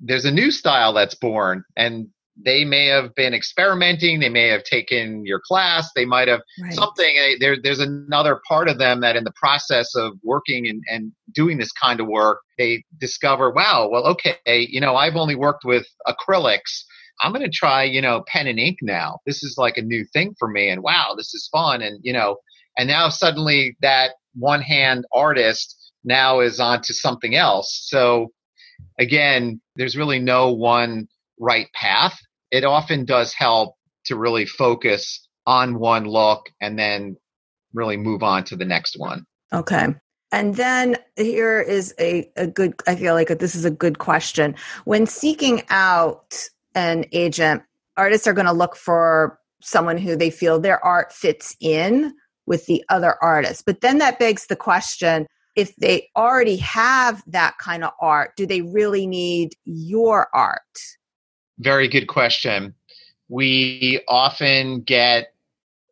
there's 0.00 0.24
a 0.24 0.30
new 0.30 0.50
style 0.50 0.92
that's 0.92 1.14
born 1.14 1.64
and 1.76 2.08
they 2.42 2.64
may 2.64 2.86
have 2.86 3.14
been 3.14 3.34
experimenting 3.34 4.20
they 4.20 4.28
may 4.28 4.48
have 4.48 4.64
taken 4.64 5.24
your 5.24 5.40
class 5.46 5.90
they 5.94 6.04
might 6.04 6.28
have 6.28 6.40
right. 6.60 6.72
something 6.72 7.16
eh, 7.18 7.34
there, 7.40 7.56
there's 7.62 7.80
another 7.80 8.40
part 8.48 8.68
of 8.68 8.78
them 8.78 9.00
that 9.00 9.16
in 9.16 9.24
the 9.24 9.32
process 9.36 9.94
of 9.94 10.12
working 10.22 10.66
and, 10.66 10.82
and 10.88 11.12
doing 11.34 11.58
this 11.58 11.72
kind 11.72 12.00
of 12.00 12.06
work 12.06 12.40
they 12.58 12.82
discover 12.98 13.50
wow 13.50 13.88
well 13.90 14.04
okay 14.04 14.36
you 14.46 14.80
know 14.80 14.96
i've 14.96 15.16
only 15.16 15.34
worked 15.34 15.64
with 15.64 15.86
acrylics 16.06 16.84
I'm 17.20 17.32
going 17.32 17.44
to 17.44 17.50
try, 17.50 17.84
you 17.84 18.02
know, 18.02 18.24
pen 18.26 18.48
and 18.48 18.58
ink 18.58 18.78
now. 18.82 19.20
This 19.24 19.44
is 19.44 19.54
like 19.56 19.76
a 19.76 19.82
new 19.82 20.04
thing 20.12 20.34
for 20.38 20.48
me. 20.48 20.68
And 20.68 20.82
wow, 20.82 21.14
this 21.16 21.32
is 21.32 21.48
fun. 21.52 21.80
And, 21.80 22.00
you 22.02 22.12
know, 22.12 22.38
and 22.76 22.88
now 22.88 23.08
suddenly 23.08 23.76
that 23.82 24.14
one 24.34 24.60
hand 24.60 25.04
artist 25.12 25.92
now 26.04 26.40
is 26.40 26.58
onto 26.58 26.92
something 26.92 27.34
else. 27.34 27.86
So 27.88 28.32
again, 28.98 29.60
there's 29.76 29.96
really 29.96 30.18
no 30.18 30.52
one 30.52 31.06
right 31.38 31.68
path. 31.74 32.18
It 32.50 32.64
often 32.64 33.04
does 33.04 33.32
help 33.34 33.74
to 34.06 34.16
really 34.16 34.46
focus 34.46 35.26
on 35.46 35.78
one 35.78 36.04
look 36.04 36.46
and 36.60 36.78
then 36.78 37.16
really 37.72 37.96
move 37.96 38.22
on 38.22 38.44
to 38.44 38.56
the 38.56 38.64
next 38.64 38.98
one. 38.98 39.24
Okay. 39.52 39.94
And 40.32 40.56
then 40.56 40.96
here 41.16 41.60
is 41.60 41.94
a, 41.98 42.30
a 42.36 42.46
good, 42.46 42.74
I 42.86 42.96
feel 42.96 43.14
like 43.14 43.28
this 43.38 43.54
is 43.54 43.64
a 43.64 43.70
good 43.70 43.98
question. 43.98 44.56
When 44.84 45.06
seeking 45.06 45.62
out 45.68 46.36
an 46.74 47.04
agent, 47.12 47.62
artists 47.96 48.26
are 48.26 48.32
going 48.32 48.46
to 48.46 48.52
look 48.52 48.76
for 48.76 49.38
someone 49.62 49.96
who 49.96 50.16
they 50.16 50.30
feel 50.30 50.58
their 50.58 50.84
art 50.84 51.12
fits 51.12 51.56
in 51.60 52.12
with 52.46 52.66
the 52.66 52.84
other 52.88 53.16
artists. 53.22 53.62
But 53.62 53.80
then 53.80 53.98
that 53.98 54.18
begs 54.18 54.46
the 54.46 54.56
question 54.56 55.26
if 55.56 55.74
they 55.76 56.08
already 56.16 56.56
have 56.56 57.22
that 57.28 57.56
kind 57.58 57.84
of 57.84 57.92
art, 58.00 58.32
do 58.36 58.46
they 58.46 58.62
really 58.62 59.06
need 59.06 59.52
your 59.64 60.28
art? 60.34 60.60
Very 61.58 61.88
good 61.88 62.06
question. 62.06 62.74
We 63.28 64.00
often 64.08 64.80
get 64.82 65.32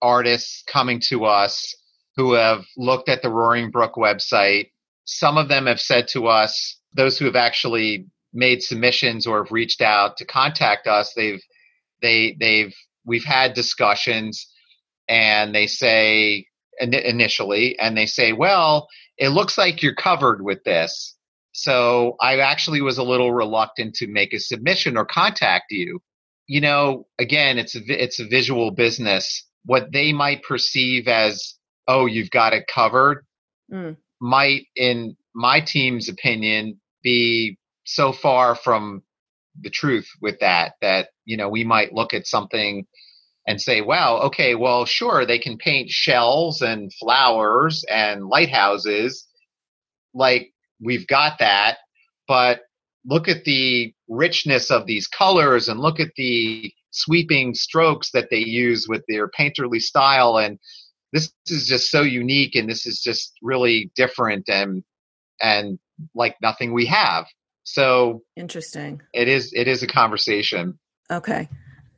artists 0.00 0.64
coming 0.66 1.00
to 1.08 1.24
us 1.24 1.74
who 2.16 2.34
have 2.34 2.64
looked 2.76 3.08
at 3.08 3.22
the 3.22 3.30
Roaring 3.30 3.70
Brook 3.70 3.94
website. 3.94 4.70
Some 5.04 5.38
of 5.38 5.48
them 5.48 5.66
have 5.66 5.80
said 5.80 6.08
to 6.08 6.26
us, 6.26 6.76
those 6.94 7.18
who 7.18 7.24
have 7.24 7.36
actually 7.36 8.06
made 8.32 8.62
submissions 8.62 9.26
or 9.26 9.44
have 9.44 9.52
reached 9.52 9.80
out 9.80 10.16
to 10.16 10.24
contact 10.24 10.86
us, 10.86 11.14
they've 11.14 11.42
they 12.00 12.36
they've 12.38 12.74
we've 13.04 13.24
had 13.24 13.54
discussions 13.54 14.46
and 15.08 15.54
they 15.54 15.66
say 15.66 16.46
initially 16.80 17.78
and 17.78 17.96
they 17.96 18.06
say, 18.06 18.32
"Well, 18.32 18.88
it 19.16 19.28
looks 19.28 19.56
like 19.56 19.82
you're 19.82 19.94
covered 19.94 20.42
with 20.42 20.64
this." 20.64 21.14
So 21.52 22.16
I 22.20 22.38
actually 22.38 22.80
was 22.80 22.98
a 22.98 23.02
little 23.02 23.32
reluctant 23.32 23.94
to 23.96 24.06
make 24.06 24.32
a 24.32 24.40
submission 24.40 24.96
or 24.96 25.04
contact 25.04 25.66
you. 25.70 26.00
You 26.46 26.60
know, 26.60 27.06
again, 27.18 27.58
it's 27.58 27.76
a 27.76 27.80
it's 27.86 28.20
a 28.20 28.26
visual 28.26 28.70
business. 28.70 29.46
What 29.64 29.92
they 29.92 30.12
might 30.12 30.42
perceive 30.42 31.06
as, 31.08 31.54
"Oh, 31.86 32.06
you've 32.06 32.30
got 32.30 32.52
it 32.52 32.64
covered," 32.66 33.24
mm. 33.72 33.96
might, 34.20 34.66
in 34.74 35.16
my 35.34 35.60
team's 35.60 36.08
opinion, 36.08 36.80
be 37.02 37.58
so 37.84 38.12
far 38.12 38.54
from 38.54 39.02
the 39.60 39.70
truth 39.70 40.08
with 40.20 40.40
that 40.40 40.74
that 40.80 41.08
you 41.24 41.36
know 41.36 41.48
we 41.48 41.64
might 41.64 41.92
look 41.92 42.14
at 42.14 42.26
something 42.26 42.86
and 43.46 43.60
say 43.60 43.80
wow 43.80 44.18
okay 44.18 44.54
well 44.54 44.86
sure 44.86 45.26
they 45.26 45.38
can 45.38 45.58
paint 45.58 45.90
shells 45.90 46.62
and 46.62 46.92
flowers 46.94 47.84
and 47.90 48.26
lighthouses 48.26 49.26
like 50.14 50.51
we've 50.82 51.06
got 51.06 51.38
that 51.38 51.78
but 52.28 52.62
look 53.04 53.28
at 53.28 53.44
the 53.44 53.92
richness 54.08 54.70
of 54.70 54.86
these 54.86 55.08
colors 55.08 55.68
and 55.68 55.80
look 55.80 55.98
at 55.98 56.10
the 56.16 56.72
sweeping 56.90 57.54
strokes 57.54 58.10
that 58.12 58.28
they 58.30 58.38
use 58.38 58.86
with 58.88 59.02
their 59.08 59.28
painterly 59.28 59.80
style 59.80 60.36
and 60.36 60.58
this 61.12 61.32
is 61.48 61.66
just 61.66 61.90
so 61.90 62.02
unique 62.02 62.54
and 62.54 62.68
this 62.68 62.86
is 62.86 63.00
just 63.00 63.32
really 63.42 63.90
different 63.96 64.48
and 64.48 64.82
and 65.40 65.78
like 66.14 66.36
nothing 66.40 66.72
we 66.72 66.86
have 66.86 67.26
so 67.64 68.22
interesting. 68.36 69.02
It 69.12 69.28
is 69.28 69.52
it 69.52 69.68
is 69.68 69.82
a 69.82 69.86
conversation. 69.86 70.78
Okay. 71.10 71.48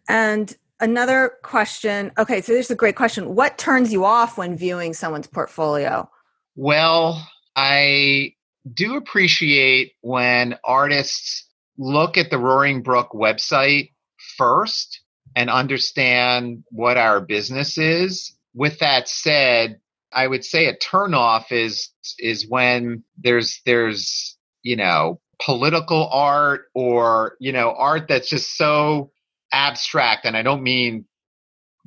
And 0.08 0.54
another 0.80 1.32
question. 1.42 2.12
Okay, 2.18 2.40
so 2.40 2.52
this 2.52 2.66
is 2.66 2.70
a 2.70 2.76
great 2.76 2.96
question. 2.96 3.34
What 3.34 3.58
turns 3.58 3.92
you 3.92 4.04
off 4.04 4.36
when 4.36 4.56
viewing 4.56 4.92
someone's 4.92 5.26
portfolio? 5.26 6.10
Well, 6.56 7.26
I 7.56 8.34
do 8.72 8.96
appreciate 8.96 9.92
when 10.00 10.58
artists 10.64 11.48
look 11.78 12.16
at 12.16 12.30
the 12.30 12.38
Roaring 12.38 12.82
Brook 12.82 13.10
website 13.12 13.92
first 14.36 15.00
and 15.36 15.50
understand 15.50 16.64
what 16.70 16.96
our 16.96 17.20
business 17.20 17.78
is. 17.78 18.36
With 18.54 18.78
that 18.78 19.08
said, 19.08 19.80
I 20.12 20.26
would 20.26 20.44
say 20.44 20.66
a 20.66 20.76
turnoff 20.76 21.50
is 21.50 21.90
is 22.18 22.48
when 22.48 23.02
there's 23.18 23.60
there's 23.66 24.36
you 24.62 24.76
know 24.76 25.20
political 25.44 26.08
art 26.12 26.66
or 26.74 27.36
you 27.40 27.52
know 27.52 27.74
art 27.76 28.06
that's 28.08 28.28
just 28.28 28.56
so 28.56 29.10
abstract 29.52 30.24
and 30.24 30.36
i 30.36 30.42
don't 30.42 30.62
mean 30.62 31.04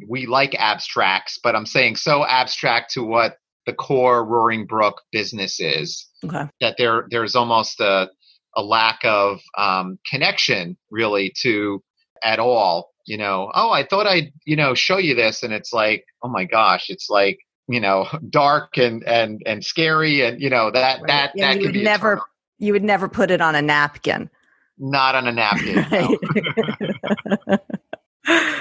we 0.05 0.25
like 0.25 0.55
abstracts, 0.55 1.39
but 1.41 1.55
I'm 1.55 1.65
saying 1.65 1.95
so 1.95 2.25
abstract 2.25 2.93
to 2.93 3.03
what 3.03 3.37
the 3.65 3.73
core 3.73 4.23
Roaring 4.23 4.65
Brook 4.65 5.01
business 5.11 5.59
is 5.59 6.06
Okay. 6.25 6.45
that 6.61 6.75
there 6.77 7.05
there's 7.09 7.35
almost 7.35 7.79
a 7.79 8.09
a 8.55 8.61
lack 8.63 8.99
of 9.03 9.39
um, 9.57 9.99
connection 10.09 10.77
really 10.89 11.31
to 11.41 11.83
at 12.23 12.39
all. 12.39 12.91
You 13.05 13.17
know, 13.17 13.51
oh, 13.53 13.71
I 13.71 13.85
thought 13.85 14.07
I'd 14.07 14.31
you 14.45 14.55
know 14.55 14.73
show 14.73 14.97
you 14.97 15.15
this, 15.15 15.43
and 15.43 15.53
it's 15.53 15.71
like, 15.73 16.03
oh 16.23 16.29
my 16.29 16.43
gosh, 16.45 16.89
it's 16.89 17.09
like 17.09 17.37
you 17.67 17.79
know 17.79 18.07
dark 18.29 18.77
and 18.77 19.03
and 19.07 19.41
and 19.45 19.63
scary, 19.63 20.21
and 20.21 20.41
you 20.41 20.49
know 20.49 20.71
that 20.71 20.99
Right. 21.01 21.07
that 21.07 21.31
Yeah, 21.35 21.47
that 21.53 21.55
you 21.55 21.59
could 21.61 21.67
would 21.67 21.73
be 21.79 21.83
never- 21.83 22.09
turn-off. 22.15 22.27
You 22.59 22.73
would 22.73 22.83
never 22.83 23.07
put 23.07 23.29
it 23.29 23.39
on 23.39 23.53
a 23.55 23.61
napkin. 23.61 24.29
not 24.79 25.13
on 25.15 25.27
a 25.27 25.31
napkin. 25.31 25.85
no. 27.51 27.57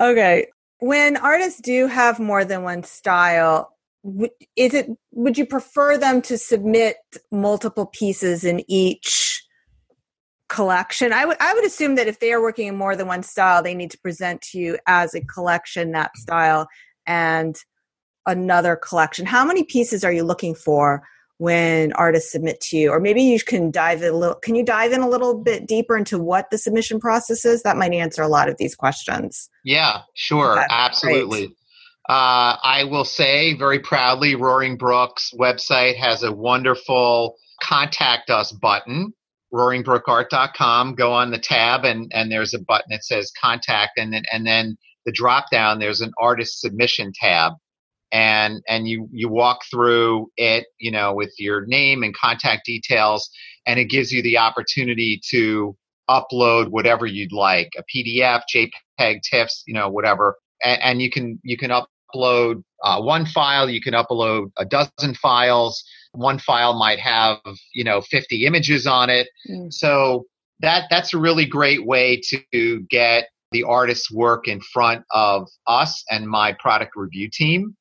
Okay. 0.00 0.46
When 0.80 1.16
artists 1.16 1.60
do 1.60 1.86
have 1.86 2.18
more 2.18 2.44
than 2.44 2.62
one 2.64 2.82
style, 2.82 3.72
is 4.56 4.74
it 4.74 4.88
would 5.12 5.38
you 5.38 5.46
prefer 5.46 5.96
them 5.96 6.22
to 6.22 6.36
submit 6.36 6.96
multiple 7.30 7.86
pieces 7.86 8.44
in 8.44 8.64
each 8.68 9.44
collection? 10.48 11.12
I 11.12 11.24
would 11.24 11.36
I 11.40 11.54
would 11.54 11.64
assume 11.64 11.94
that 11.96 12.08
if 12.08 12.18
they 12.18 12.32
are 12.32 12.42
working 12.42 12.66
in 12.66 12.76
more 12.76 12.96
than 12.96 13.06
one 13.06 13.22
style, 13.22 13.62
they 13.62 13.74
need 13.74 13.90
to 13.92 13.98
present 13.98 14.42
to 14.42 14.58
you 14.58 14.78
as 14.86 15.14
a 15.14 15.24
collection 15.24 15.92
that 15.92 16.16
style 16.16 16.68
and 17.06 17.56
another 18.26 18.76
collection. 18.76 19.26
How 19.26 19.44
many 19.44 19.64
pieces 19.64 20.04
are 20.04 20.12
you 20.12 20.24
looking 20.24 20.54
for 20.54 21.02
when 21.38 21.92
artists 21.94 22.30
submit 22.32 22.60
to 22.60 22.76
you? 22.76 22.90
Or 22.90 23.00
maybe 23.00 23.22
you 23.22 23.40
can 23.40 23.70
dive 23.70 24.02
in 24.02 24.12
a 24.12 24.16
little 24.16 24.36
can 24.36 24.56
you 24.56 24.64
dive 24.64 24.92
in 24.92 25.00
a 25.00 25.08
little 25.08 25.38
bit 25.38 25.68
deeper 25.68 25.96
into 25.96 26.18
what 26.18 26.50
the 26.50 26.58
submission 26.58 26.98
process 26.98 27.44
is? 27.44 27.62
That 27.62 27.76
might 27.76 27.92
answer 27.92 28.22
a 28.22 28.28
lot 28.28 28.48
of 28.48 28.56
these 28.58 28.74
questions. 28.74 29.48
Yeah, 29.64 30.00
sure, 30.14 30.64
absolutely. 30.70 31.54
Uh, 32.08 32.58
I 32.62 32.84
will 32.84 33.04
say 33.04 33.54
very 33.54 33.78
proudly, 33.78 34.34
Roaring 34.34 34.76
Brook's 34.76 35.32
website 35.38 35.96
has 35.96 36.22
a 36.22 36.32
wonderful 36.32 37.36
contact 37.62 38.28
us 38.28 38.50
button. 38.52 39.12
RoaringBrookArt.com. 39.54 40.94
Go 40.94 41.12
on 41.12 41.30
the 41.30 41.38
tab, 41.38 41.84
and 41.84 42.10
and 42.12 42.32
there's 42.32 42.54
a 42.54 42.58
button 42.58 42.88
that 42.90 43.04
says 43.04 43.30
contact, 43.40 43.92
and 43.98 44.12
then 44.12 44.22
and 44.32 44.46
then 44.46 44.76
the 45.04 45.12
drop 45.12 45.46
down 45.50 45.78
there's 45.78 46.00
an 46.00 46.12
artist 46.18 46.60
submission 46.60 47.12
tab, 47.14 47.52
and 48.12 48.62
and 48.68 48.88
you 48.88 49.08
you 49.12 49.28
walk 49.28 49.60
through 49.70 50.28
it, 50.36 50.66
you 50.80 50.90
know, 50.90 51.14
with 51.14 51.32
your 51.38 51.66
name 51.66 52.02
and 52.02 52.16
contact 52.16 52.64
details, 52.64 53.30
and 53.66 53.78
it 53.78 53.84
gives 53.86 54.10
you 54.10 54.22
the 54.22 54.38
opportunity 54.38 55.20
to 55.30 55.76
upload 56.10 56.68
whatever 56.68 57.06
you'd 57.06 57.32
like, 57.32 57.70
a 57.78 57.82
PDF, 57.94 58.42
JPEG, 58.52 59.20
TIFFs, 59.32 59.62
you 59.66 59.74
know, 59.74 59.88
whatever, 59.88 60.36
and, 60.64 61.00
you 61.00 61.10
can 61.10 61.38
you 61.42 61.56
can 61.56 61.70
upload 62.14 62.62
uh, 62.84 63.00
one 63.00 63.26
file, 63.26 63.70
you 63.70 63.80
can 63.80 63.94
upload 63.94 64.50
a 64.58 64.64
dozen 64.64 65.14
files. 65.14 65.82
One 66.12 66.38
file 66.38 66.74
might 66.74 66.98
have 66.98 67.38
you 67.72 67.84
know 67.84 68.00
50 68.00 68.46
images 68.46 68.86
on 68.86 69.10
it, 69.10 69.28
Mm. 69.48 69.72
so 69.72 70.26
that 70.60 70.84
that's 70.90 71.14
a 71.14 71.18
really 71.18 71.46
great 71.46 71.86
way 71.86 72.20
to 72.28 72.80
get 72.90 73.28
the 73.52 73.64
artist's 73.64 74.10
work 74.12 74.48
in 74.48 74.60
front 74.60 75.04
of 75.10 75.48
us 75.66 76.04
and 76.10 76.26
my 76.26 76.54
product 76.60 76.92
review 76.96 77.28
team 77.30 77.76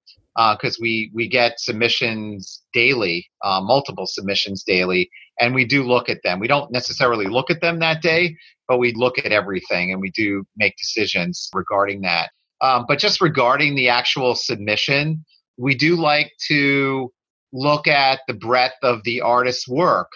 because 0.54 0.80
we 0.80 1.12
we 1.14 1.28
get 1.28 1.60
submissions 1.60 2.62
daily, 2.74 3.28
uh, 3.44 3.60
multiple 3.62 4.06
submissions 4.08 4.64
daily, 4.64 5.10
and 5.40 5.54
we 5.54 5.66
do 5.66 5.84
look 5.84 6.10
at 6.10 6.20
them. 6.24 6.40
We 6.40 6.48
don't 6.48 6.72
necessarily 6.72 7.26
look 7.28 7.50
at 7.50 7.62
them 7.62 7.80
that 7.80 8.02
day, 8.02 8.36
but 8.68 8.78
we 8.80 8.94
look 8.96 9.18
at 9.20 9.32
everything 9.32 9.92
and 9.92 10.00
we 10.02 10.10
do 10.12 10.44
make 10.56 10.76
decisions 10.78 11.50
regarding 11.54 12.02
that. 12.02 12.32
Um, 12.62 12.86
but 12.88 13.00
just 13.00 13.22
regarding 13.22 13.76
the 13.76 13.90
actual 13.90 14.36
submission, 14.36 15.26
we 15.58 15.76
do 15.76 15.96
like 15.96 16.32
to 16.48 17.12
look 17.54 17.88
at 17.88 18.22
the 18.28 18.34
breadth 18.34 18.78
of 18.84 19.04
the 19.04 19.22
artist's 19.22 19.68
work. 19.68 20.12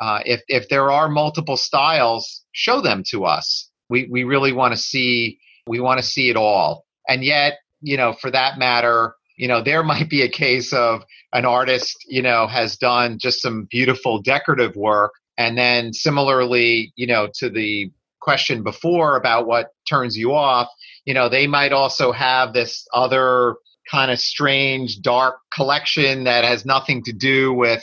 Uh, 0.00 0.20
if 0.24 0.42
if 0.48 0.68
there 0.68 0.90
are 0.90 1.08
multiple 1.08 1.56
styles, 1.56 2.44
show 2.52 2.80
them 2.80 3.02
to 3.10 3.24
us. 3.24 3.68
We 3.90 4.08
we 4.10 4.24
really 4.24 4.52
want 4.52 4.72
to 4.72 4.78
see 4.78 5.38
we 5.66 5.80
want 5.80 5.98
to 5.98 6.06
see 6.06 6.30
it 6.30 6.36
all. 6.36 6.84
And 7.08 7.24
yet, 7.24 7.58
you 7.80 7.96
know, 7.96 8.12
for 8.12 8.30
that 8.30 8.58
matter, 8.58 9.14
you 9.36 9.48
know, 9.48 9.62
there 9.62 9.82
might 9.92 10.08
be 10.08 10.22
a 10.22 10.28
case 10.28 10.72
of 10.72 11.02
an 11.32 11.44
artist, 11.44 11.96
you 12.06 12.22
know, 12.22 12.46
has 12.46 12.76
done 12.76 13.18
just 13.18 13.42
some 13.42 13.66
beautiful 13.70 14.22
decorative 14.22 14.76
work, 14.76 15.12
and 15.36 15.58
then 15.58 15.92
similarly, 15.92 16.92
you 16.96 17.06
know, 17.06 17.28
to 17.34 17.50
the 17.50 17.90
question 18.20 18.62
before 18.62 19.16
about 19.16 19.46
what 19.46 19.68
turns 19.88 20.16
you 20.16 20.32
off, 20.34 20.68
you 21.04 21.14
know, 21.14 21.28
they 21.28 21.46
might 21.46 21.72
also 21.72 22.12
have 22.12 22.52
this 22.52 22.86
other 22.92 23.56
kind 23.90 24.10
of 24.10 24.18
strange, 24.20 25.00
dark 25.00 25.36
collection 25.54 26.24
that 26.24 26.44
has 26.44 26.64
nothing 26.66 27.02
to 27.04 27.12
do 27.12 27.52
with, 27.52 27.82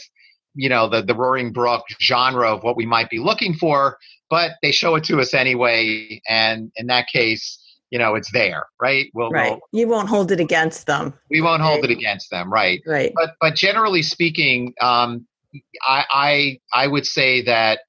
you 0.53 0.69
know, 0.69 0.87
the, 0.87 1.01
the 1.01 1.15
Roaring 1.15 1.51
Brook 1.51 1.83
genre 2.01 2.53
of 2.53 2.63
what 2.63 2.77
we 2.77 2.85
might 2.85 3.09
be 3.09 3.19
looking 3.19 3.53
for, 3.55 3.97
but 4.29 4.51
they 4.61 4.71
show 4.71 4.95
it 4.95 5.03
to 5.05 5.19
us 5.19 5.33
anyway. 5.33 6.21
And 6.29 6.71
in 6.75 6.87
that 6.87 7.07
case, 7.11 7.59
you 7.89 7.99
know, 7.99 8.15
it's 8.15 8.31
there, 8.31 8.65
right? 8.81 9.09
We'll, 9.13 9.29
Right. 9.31 9.51
we'll 9.51 9.81
You 9.81 9.87
won't 9.87 10.09
hold 10.09 10.31
it 10.31 10.39
against 10.39 10.85
them. 10.85 11.13
we 11.29 11.41
won't 11.41 11.61
hold 11.61 11.85
it 11.85 11.91
against 11.91 12.29
them, 12.29 12.51
right? 12.51 12.81
Right. 12.85 13.11
But 13.15 13.31
but 13.39 13.55
generally 13.55 14.01
speaking, 14.01 14.73
um, 14.81 15.25
I, 15.87 16.05
I 16.11 16.59
I 16.73 16.87
would 16.87 17.05
say 17.05 17.41
that 17.43 17.79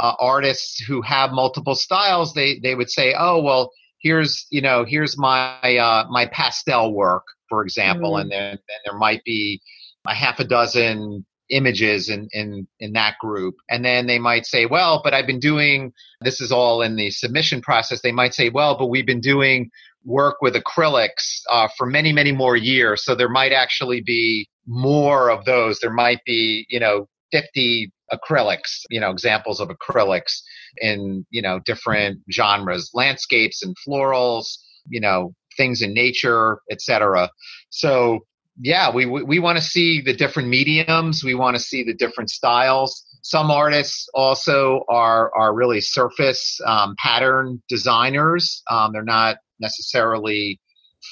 uh, 0.00 0.14
artists 0.18 0.80
who 0.88 1.02
have 1.02 1.30
multiple 1.32 1.74
styles, 1.74 2.32
they 2.34 2.58
they 2.62 2.74
would 2.74 2.90
say, 2.90 3.14
oh 3.18 3.40
well, 3.42 3.70
here's 4.00 4.46
you 4.50 4.62
know 4.62 4.84
here's 4.84 5.16
my 5.18 5.76
uh, 5.76 6.04
my 6.10 6.26
pastel 6.26 6.92
work, 6.94 7.24
for 7.48 7.62
example, 7.62 8.12
Mhm. 8.14 8.20
and 8.22 8.30
then 8.32 8.50
then 8.68 8.78
there 8.86 8.98
might 8.98 9.22
be 9.24 9.60
a 10.06 10.14
half 10.14 10.40
a 10.40 10.44
dozen 10.44 11.24
images 11.50 12.08
in, 12.08 12.28
in 12.32 12.66
in 12.78 12.92
that 12.94 13.14
group. 13.20 13.54
And 13.68 13.84
then 13.84 14.06
they 14.06 14.18
might 14.18 14.46
say 14.46 14.66
well 14.66 15.00
but 15.02 15.12
i've 15.14 15.26
been 15.26 15.40
doing 15.40 15.92
this 16.20 16.40
is 16.40 16.52
all 16.52 16.80
in 16.80 16.94
the 16.96 17.10
submission 17.10 17.60
process 17.60 18.00
they 18.02 18.12
might 18.12 18.34
say 18.34 18.50
well 18.50 18.78
but 18.78 18.86
we've 18.86 19.06
been 19.06 19.20
doing 19.20 19.68
work 20.04 20.36
with 20.40 20.54
acrylics 20.54 21.40
uh, 21.50 21.68
for 21.76 21.86
many 21.86 22.12
many 22.12 22.32
more 22.32 22.56
years. 22.56 23.04
So 23.04 23.14
there 23.14 23.28
might 23.28 23.52
actually 23.52 24.00
be 24.00 24.48
more 24.66 25.28
of 25.30 25.44
those. 25.44 25.80
There 25.80 25.92
might 25.92 26.24
be 26.24 26.66
you 26.70 26.80
know 26.80 27.08
50 27.32 27.92
acrylics 28.12 28.82
you 28.90 29.00
know 29.00 29.10
examples 29.10 29.60
of 29.60 29.68
acrylics 29.68 30.40
in 30.78 31.24
you 31.30 31.40
know 31.40 31.60
different 31.64 32.20
genres 32.30 32.90
landscapes 32.94 33.62
and 33.62 33.76
florals 33.86 34.58
you 34.88 35.00
know 35.00 35.32
things 35.56 35.82
in 35.82 35.94
nature 35.94 36.58
etc 36.70 37.30
so 37.70 38.20
yeah 38.60 38.92
we 38.92 39.06
we, 39.06 39.22
we 39.22 39.38
want 39.38 39.56
to 39.56 39.64
see 39.64 40.00
the 40.00 40.14
different 40.14 40.48
mediums 40.48 41.22
we 41.24 41.34
want 41.34 41.56
to 41.56 41.62
see 41.62 41.82
the 41.82 41.94
different 41.94 42.30
styles. 42.30 43.04
Some 43.22 43.50
artists 43.50 44.08
also 44.14 44.84
are 44.88 45.30
are 45.36 45.54
really 45.54 45.80
surface 45.80 46.58
um, 46.66 46.94
pattern 46.98 47.62
designers. 47.68 48.62
Um, 48.70 48.92
they're 48.92 49.02
not 49.02 49.36
necessarily 49.60 50.58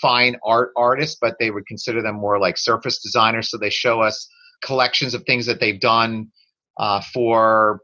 fine 0.03 0.37
art 0.45 0.71
artists 0.77 1.17
but 1.21 1.37
they 1.41 1.51
would 1.51 1.67
consider 1.67 2.03
them 2.03 2.17
more 2.17 2.39
like 2.39 2.59
surface 2.59 2.99
designers. 2.99 3.51
So 3.51 3.59
they 3.59 3.71
show 3.71 4.01
us 4.01 4.29
collections 4.63 5.15
of 5.15 5.25
things 5.25 5.47
that 5.47 5.61
they've 5.61 5.81
done 5.81 6.29
uh, 6.79 7.01
for 7.13 7.81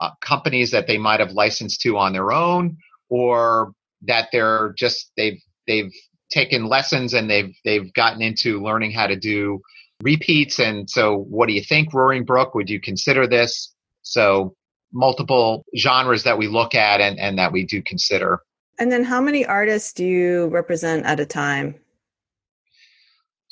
uh, 0.00 0.10
companies 0.20 0.70
that 0.70 0.86
they 0.86 0.98
might 0.98 1.20
have 1.20 1.32
licensed 1.32 1.80
to 1.80 1.96
on 1.96 2.12
their 2.12 2.32
own 2.32 2.76
or 3.08 3.72
that 4.02 4.28
they're 4.32 4.74
just 4.76 5.12
they've 5.16 5.40
they've 5.66 5.92
taken 6.30 6.66
lessons 6.66 7.14
and 7.14 7.30
they've 7.30 7.54
they've 7.64 7.92
gotten 7.94 8.22
into 8.22 8.62
learning 8.62 8.90
how 8.90 9.06
to 9.06 9.16
do 9.16 9.60
repeats. 10.02 10.58
And 10.58 10.88
so 10.88 11.18
what 11.28 11.46
do 11.46 11.54
you 11.54 11.62
think 11.62 11.94
roaring 11.94 12.24
brook? 12.24 12.54
Would 12.54 12.68
you 12.68 12.80
consider 12.80 13.26
this? 13.26 13.72
So 14.02 14.54
multiple 14.92 15.64
genres 15.76 16.24
that 16.24 16.38
we 16.38 16.46
look 16.46 16.74
at 16.74 17.00
and, 17.00 17.18
and 17.18 17.38
that 17.38 17.52
we 17.52 17.64
do 17.64 17.82
consider. 17.82 18.40
And 18.78 18.90
then 18.90 19.04
how 19.04 19.20
many 19.20 19.46
artists 19.46 19.92
do 19.92 20.04
you 20.04 20.48
represent 20.48 21.06
at 21.06 21.20
a 21.20 21.26
time? 21.26 21.76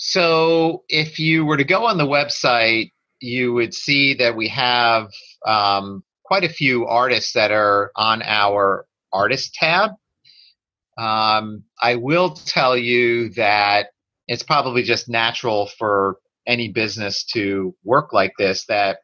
So 0.05 0.83
if 0.89 1.21
you 1.21 1.45
were 1.45 1.57
to 1.57 1.63
go 1.63 1.87
on 1.87 1.97
the 1.97 2.05
website, 2.05 2.91
you 3.21 3.53
would 3.53 3.73
see 3.73 4.15
that 4.15 4.35
we 4.35 4.49
have 4.49 5.13
um, 5.47 6.03
quite 6.25 6.43
a 6.43 6.49
few 6.49 6.87
artists 6.87 7.35
that 7.35 7.53
are 7.53 7.93
on 7.95 8.21
our 8.21 8.85
artist 9.13 9.55
tab. 9.55 9.93
Um, 10.99 11.63
I 11.81 11.95
will 11.95 12.31
tell 12.31 12.77
you 12.77 13.29
that 13.35 13.91
it's 14.27 14.43
probably 14.43 14.83
just 14.83 15.09
natural 15.09 15.69
for 15.79 16.17
any 16.49 16.69
business 16.69 17.23
to 17.35 17.73
work 17.85 18.13
like 18.13 18.33
this 18.37 18.65
that 18.67 18.99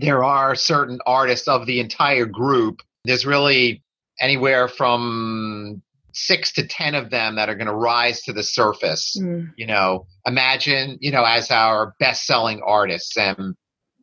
there 0.00 0.24
are 0.24 0.54
certain 0.54 0.98
artists 1.04 1.46
of 1.46 1.66
the 1.66 1.78
entire 1.78 2.24
group. 2.24 2.80
There's 3.04 3.26
really 3.26 3.82
anywhere 4.18 4.66
from 4.66 5.82
six 6.26 6.52
to 6.52 6.66
ten 6.66 6.94
of 6.94 7.10
them 7.10 7.36
that 7.36 7.48
are 7.48 7.54
going 7.54 7.66
to 7.68 7.74
rise 7.74 8.22
to 8.22 8.32
the 8.32 8.42
surface 8.42 9.16
Mm. 9.18 9.52
you 9.56 9.66
know 9.66 10.06
imagine 10.26 10.98
you 11.00 11.10
know 11.10 11.24
as 11.24 11.50
our 11.50 11.94
best 11.98 12.26
selling 12.26 12.60
artists 12.64 13.16
and 13.16 13.54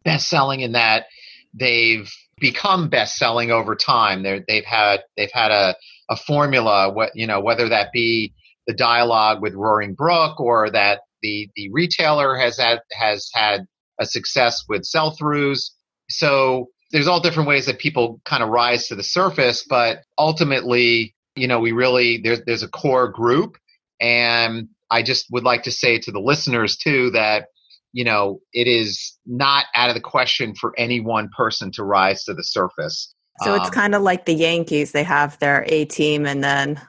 best 0.03 0.27
selling 0.29 0.61
in 0.61 0.73
that 0.73 1.05
they've 1.53 2.11
become 2.39 2.89
best 2.89 3.15
selling 3.15 3.51
over 3.51 3.75
time 3.75 4.23
They're, 4.23 4.43
they've 4.47 4.65
had 4.65 5.01
they've 5.17 5.31
had 5.33 5.51
a, 5.51 5.75
a 6.09 6.15
formula 6.15 6.91
what 6.91 7.11
you 7.15 7.27
know 7.27 7.39
whether 7.39 7.69
that 7.69 7.91
be 7.93 8.33
the 8.67 8.73
dialogue 8.73 9.41
with 9.41 9.53
Roaring 9.53 9.93
Brook 9.93 10.39
or 10.39 10.69
that 10.71 11.01
the 11.21 11.49
the 11.55 11.69
retailer 11.71 12.35
has 12.35 12.57
had 12.57 12.79
has 12.91 13.29
had 13.33 13.65
a 13.99 14.05
success 14.05 14.63
with 14.67 14.83
sell 14.83 15.15
throughs. 15.15 15.69
So 16.09 16.69
there's 16.91 17.07
all 17.07 17.19
different 17.19 17.47
ways 17.49 17.65
that 17.67 17.79
people 17.79 18.21
kind 18.25 18.43
of 18.43 18.49
rise 18.49 18.87
to 18.89 18.95
the 18.95 19.03
surface, 19.03 19.65
but 19.67 19.99
ultimately, 20.17 21.14
you 21.35 21.47
know, 21.47 21.59
we 21.59 21.71
really 21.71 22.19
there's 22.23 22.41
there's 22.45 22.63
a 22.63 22.67
core 22.67 23.07
group, 23.07 23.57
and 23.99 24.69
I 24.89 25.03
just 25.03 25.27
would 25.31 25.43
like 25.43 25.63
to 25.63 25.71
say 25.71 25.99
to 25.99 26.11
the 26.11 26.19
listeners 26.19 26.77
too 26.77 27.11
that 27.11 27.47
you 27.93 28.03
know 28.03 28.39
it 28.53 28.67
is 28.67 29.17
not 29.25 29.65
out 29.75 29.89
of 29.89 29.95
the 29.95 30.01
question 30.01 30.55
for 30.55 30.73
any 30.77 30.99
one 30.99 31.29
person 31.35 31.71
to 31.73 31.83
rise 31.83 32.23
to 32.25 32.33
the 32.33 32.43
surface. 32.43 33.13
So 33.41 33.55
it's 33.55 33.67
um, 33.67 33.71
kind 33.71 33.95
of 33.95 34.01
like 34.01 34.25
the 34.25 34.33
Yankees; 34.33 34.91
they 34.91 35.03
have 35.03 35.37
their 35.39 35.65
A 35.67 35.85
team, 35.85 36.25
and 36.25 36.43
then 36.43 36.79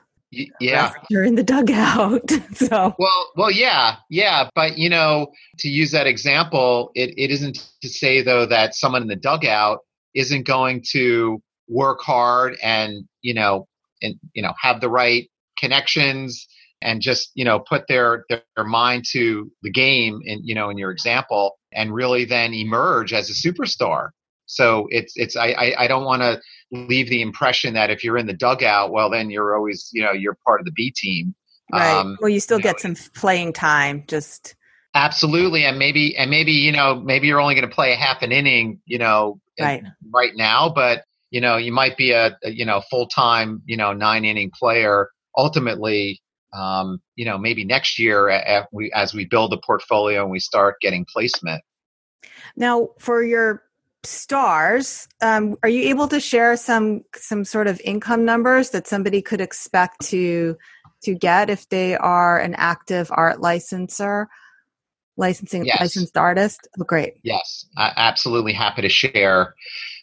yeah. 0.61 0.93
you're 1.11 1.25
in 1.25 1.35
the 1.35 1.43
dugout 1.43 2.31
so. 2.55 2.95
Well 2.99 3.31
well 3.37 3.51
yeah 3.51 3.97
yeah 4.11 4.49
but 4.55 4.77
you 4.77 4.89
know 4.89 5.33
to 5.59 5.69
use 5.69 5.93
that 5.93 6.07
example 6.07 6.91
it, 6.95 7.15
it 7.17 7.31
isn't 7.31 7.59
to 7.83 7.89
say 7.89 8.23
though 8.23 8.47
that 8.47 8.75
someone 8.75 9.03
in 9.03 9.09
the 9.09 9.17
dugout 9.17 9.79
isn't 10.15 10.47
going 10.47 10.83
to 10.91 11.41
work 11.69 12.01
hard 12.01 12.57
and 12.63 13.05
you 13.23 13.35
know 13.35 13.67
and 14.03 14.15
you 14.35 14.43
know 14.43 14.53
have 14.61 14.81
the 14.81 14.89
right 14.89 15.29
connections 15.59 16.47
and 16.83 17.01
just 17.01 17.31
you 17.35 17.45
know 17.45 17.59
put 17.59 17.87
their 17.89 18.25
their 18.29 18.65
mind 18.65 19.05
to 19.11 19.51
the 19.63 19.71
game 19.71 20.21
in 20.25 20.41
you 20.45 20.55
know 20.55 20.71
in 20.71 20.79
your 20.79 20.91
example 20.91 21.59
and 21.73 21.95
really 21.95 22.25
then 22.25 22.53
emerge 22.53 23.13
as 23.13 23.31
a 23.31 23.33
superstar 23.33 24.11
so 24.47 24.87
it's 24.91 25.15
it's 25.17 25.37
i 25.37 25.49
i, 25.49 25.85
I 25.85 25.89
don't 25.89 26.05
want 26.05 26.23
to 26.23 26.41
leave 26.71 27.09
the 27.09 27.23
impression 27.23 27.75
that 27.75 27.91
if 27.91 28.03
you're 28.03 28.19
in 28.19 28.27
the 28.27 28.33
dugout, 28.33 28.91
well, 28.91 29.11
then 29.11 29.31
you're 29.31 29.55
always, 29.55 29.91
you 29.93 30.03
know, 30.03 30.13
you're 30.13 30.37
part 30.45 30.61
of 30.61 30.67
the 30.67 30.73
B 30.73 30.93
team. 30.95 31.35
Right. 31.73 31.99
Um, 31.99 32.17
well, 32.21 32.29
you 32.29 32.41
still 32.41 32.59
you 32.59 32.65
get 32.65 32.77
know, 32.77 32.95
some 32.95 33.13
playing 33.15 33.53
time. 33.53 34.05
Just 34.07 34.55
absolutely, 34.95 35.65
and 35.65 35.79
maybe, 35.79 36.17
and 36.17 36.31
maybe, 36.31 36.53
you 36.53 36.73
know, 36.73 36.97
maybe 36.97 37.27
you're 37.27 37.41
only 37.41 37.55
going 37.55 37.69
to 37.69 37.75
play 37.75 37.93
a 37.93 37.97
half 37.97 38.23
an 38.23 38.33
inning, 38.33 38.81
you 38.85 38.99
know, 38.99 39.41
right, 39.61 39.83
right 40.13 40.33
now, 40.35 40.69
but 40.69 41.05
you 41.37 41.43
know, 41.43 41.59
you 41.59 41.71
might 41.71 41.99
be 41.99 42.13
a, 42.13 42.35
a 42.45 42.51
you 42.51 42.65
know 42.65 42.81
full 42.89 43.09
time, 43.09 43.61
you 43.67 43.77
know, 43.77 43.93
nine 43.93 44.25
inning 44.25 44.51
player. 44.59 45.11
Ultimately, 45.37 46.19
um, 46.55 46.99
you 47.15 47.27
know, 47.27 47.37
maybe 47.37 47.63
next 47.63 47.99
year 47.99 48.31
as 48.31 48.65
we, 48.73 48.91
as 48.93 49.13
we 49.13 49.27
build 49.27 49.53
the 49.53 49.59
portfolio 49.59 50.23
and 50.23 50.31
we 50.31 50.41
start 50.41 50.77
getting 50.81 51.05
placement. 51.05 51.63
Now, 52.57 52.89
for 52.99 53.23
your 53.23 53.65
stars 54.03 55.09
um, 55.21 55.57
are 55.63 55.69
you 55.69 55.91
able 55.91 56.09
to 56.09 56.21
share 56.21 56.57
some 56.57 57.03
some 57.15 57.45
sort 57.45 57.67
of 57.67 57.79
income 57.85 58.25
numbers 58.25 58.71
that 58.71 58.87
somebody 58.87 59.21
could 59.21 59.43
expect 59.43 60.01
to 60.01 60.57
to 61.03 61.15
get 61.15 61.51
if 61.51 61.69
they 61.69 61.97
are 61.97 62.39
an 62.39 62.55
active 62.55 63.11
art 63.13 63.41
licensor 63.41 64.29
licensing 65.17 65.65
yes. 65.65 65.81
licensed 65.81 66.17
artist 66.17 66.69
oh, 66.81 66.85
great 66.85 67.15
yes 67.23 67.67
I, 67.77 67.93
absolutely 67.97 68.53
happy 68.53 68.83
to 68.83 68.89
share 68.89 69.55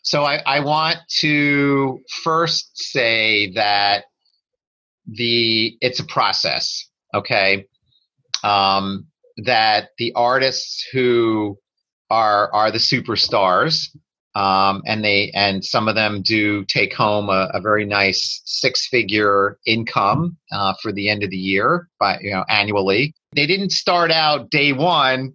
so 0.04 0.24
I, 0.24 0.42
I 0.46 0.60
want 0.60 0.98
to 1.20 2.02
first 2.24 2.78
say 2.78 3.52
that 3.54 4.06
the 5.06 5.78
it's 5.82 6.00
a 6.00 6.06
process 6.06 6.90
okay 7.14 7.66
um, 8.44 9.08
that 9.38 9.90
the 9.98 10.14
artists 10.16 10.86
who 10.92 11.58
are 12.10 12.54
are 12.54 12.72
the 12.72 12.78
superstars, 12.78 13.90
um, 14.36 14.84
and 14.86 15.04
they 15.04 15.32
and 15.34 15.64
some 15.64 15.88
of 15.88 15.96
them 15.96 16.22
do 16.22 16.66
take 16.66 16.94
home 16.94 17.30
a, 17.30 17.50
a 17.54 17.62
very 17.62 17.86
nice 17.86 18.42
six 18.46 18.88
figure 18.88 19.58
income 19.66 20.38
uh, 20.52 20.74
for 20.82 20.92
the 20.92 21.10
end 21.10 21.24
of 21.24 21.30
the 21.30 21.38
year 21.38 21.90
by 22.00 22.20
you 22.22 22.32
know 22.32 22.44
annually. 22.50 23.16
They 23.36 23.48
didn't 23.48 23.72
start 23.72 24.12
out 24.12 24.50
day 24.50 24.74
one 24.74 25.34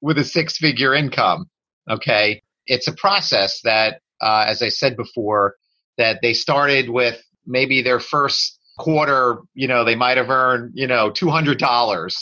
with 0.00 0.18
a 0.18 0.24
six 0.24 0.56
figure 0.56 0.94
income. 0.94 1.46
Okay, 1.88 2.42
it's 2.66 2.88
a 2.88 2.92
process 2.92 3.60
that, 3.64 4.00
uh, 4.20 4.44
as 4.46 4.62
I 4.62 4.68
said 4.68 4.96
before, 4.96 5.54
that 5.98 6.20
they 6.22 6.32
started 6.32 6.90
with 6.90 7.20
maybe 7.46 7.82
their 7.82 8.00
first 8.00 8.58
quarter. 8.78 9.38
You 9.54 9.68
know, 9.68 9.84
they 9.84 9.96
might 9.96 10.16
have 10.16 10.30
earned 10.30 10.72
you 10.74 10.86
know 10.86 11.10
two 11.10 11.30
hundred 11.30 11.58
dollars. 11.58 12.16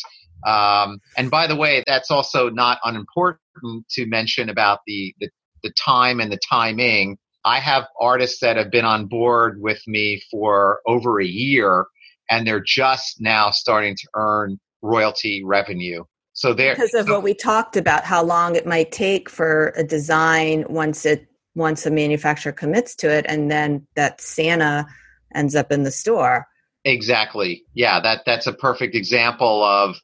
Um, 0.47 1.01
and 1.17 1.31
by 1.31 1.47
the 1.47 1.57
way, 1.57 1.83
that's 1.87 2.11
also 2.11 2.49
not 2.49 2.79
unimportant 2.85 3.89
to 3.91 4.07
mention 4.07 4.49
about 4.49 4.81
the, 4.87 5.15
the, 5.19 5.31
the 5.63 5.73
time 5.73 6.21
and 6.21 6.31
the 6.31 6.39
timing. 6.49 7.19
I 7.45 7.61
have 7.61 7.87
artists 8.01 8.41
that 8.41 8.57
have 8.57 8.71
been 8.71 8.85
on 8.85 9.07
board 9.07 9.61
with 9.61 9.83
me 9.87 10.23
for 10.31 10.81
over 10.87 11.21
a 11.21 11.27
year, 11.27 11.87
and 12.31 12.47
they're 12.47 12.63
just 12.65 13.21
now 13.21 13.51
starting 13.51 13.97
to 13.97 14.09
earn 14.15 14.61
royalty 14.83 15.43
revenue. 15.45 16.05
So 16.33 16.55
there, 16.55 16.75
because 16.75 16.95
of 16.95 17.07
so, 17.07 17.15
what 17.15 17.23
we 17.23 17.35
talked 17.35 17.77
about, 17.77 18.05
how 18.05 18.23
long 18.23 18.55
it 18.55 18.67
might 18.67 18.93
take 18.93 19.29
for 19.29 19.73
a 19.77 19.83
design 19.83 20.65
once 20.69 21.05
it 21.05 21.27
once 21.55 21.85
a 21.87 21.91
manufacturer 21.91 22.53
commits 22.53 22.95
to 22.97 23.11
it, 23.11 23.27
and 23.29 23.51
then 23.51 23.87
that 23.97 24.21
Santa 24.21 24.87
ends 25.35 25.57
up 25.57 25.73
in 25.73 25.83
the 25.83 25.91
store. 25.91 26.47
Exactly. 26.85 27.65
Yeah, 27.75 28.01
that 28.01 28.23
that's 28.25 28.47
a 28.47 28.53
perfect 28.53 28.95
example 28.95 29.65
of, 29.65 29.97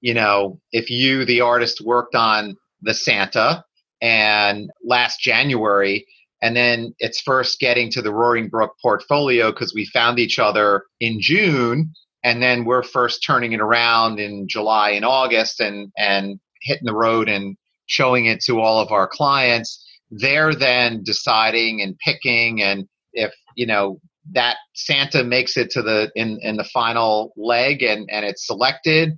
you 0.00 0.14
know, 0.14 0.60
if 0.72 0.90
you 0.90 1.24
the 1.24 1.40
artist 1.40 1.80
worked 1.80 2.14
on 2.14 2.54
the 2.82 2.94
Santa 2.94 3.64
and 4.00 4.70
last 4.84 5.20
January. 5.20 6.06
And 6.40 6.56
then 6.56 6.94
it's 6.98 7.20
first 7.20 7.58
getting 7.58 7.90
to 7.90 8.02
the 8.02 8.12
Roaring 8.12 8.48
Brook 8.48 8.74
portfolio 8.80 9.50
because 9.50 9.74
we 9.74 9.84
found 9.86 10.18
each 10.18 10.38
other 10.38 10.84
in 11.00 11.20
June. 11.20 11.92
And 12.28 12.42
then 12.42 12.66
we're 12.66 12.82
first 12.82 13.24
turning 13.24 13.52
it 13.52 13.60
around 13.60 14.20
in 14.20 14.48
July 14.48 14.90
and 14.90 15.04
August 15.04 15.60
and, 15.60 15.90
and 15.96 16.38
hitting 16.60 16.84
the 16.84 16.94
road 16.94 17.26
and 17.26 17.56
showing 17.86 18.26
it 18.26 18.40
to 18.44 18.60
all 18.60 18.82
of 18.82 18.92
our 18.92 19.08
clients. 19.08 19.82
They're 20.10 20.54
then 20.54 21.02
deciding 21.02 21.80
and 21.80 21.98
picking 21.98 22.60
and 22.60 22.86
if, 23.14 23.32
you 23.56 23.66
know, 23.66 23.98
that 24.32 24.56
Santa 24.74 25.24
makes 25.24 25.56
it 25.56 25.70
to 25.70 25.80
the 25.80 26.12
in, 26.14 26.38
in 26.42 26.56
the 26.56 26.64
final 26.64 27.32
leg 27.34 27.82
and, 27.82 28.06
and 28.12 28.26
it's 28.26 28.46
selected, 28.46 29.16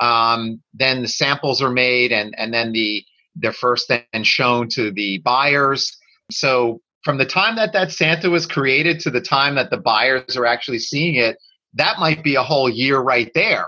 um, 0.00 0.62
then 0.72 1.02
the 1.02 1.08
samples 1.08 1.60
are 1.60 1.70
made 1.70 2.12
and, 2.12 2.32
and 2.38 2.54
then 2.54 2.70
the 2.70 3.04
they're 3.34 3.52
first 3.52 3.88
then 3.88 4.22
shown 4.22 4.68
to 4.68 4.92
the 4.92 5.18
buyers. 5.24 5.96
So 6.30 6.80
from 7.02 7.18
the 7.18 7.26
time 7.26 7.56
that 7.56 7.72
that 7.72 7.90
Santa 7.90 8.30
was 8.30 8.46
created 8.46 9.00
to 9.00 9.10
the 9.10 9.20
time 9.20 9.56
that 9.56 9.70
the 9.70 9.78
buyers 9.78 10.36
are 10.36 10.46
actually 10.46 10.78
seeing 10.78 11.16
it, 11.16 11.38
that 11.74 11.98
might 11.98 12.22
be 12.22 12.34
a 12.34 12.42
whole 12.42 12.68
year 12.68 12.98
right 12.98 13.30
there. 13.34 13.66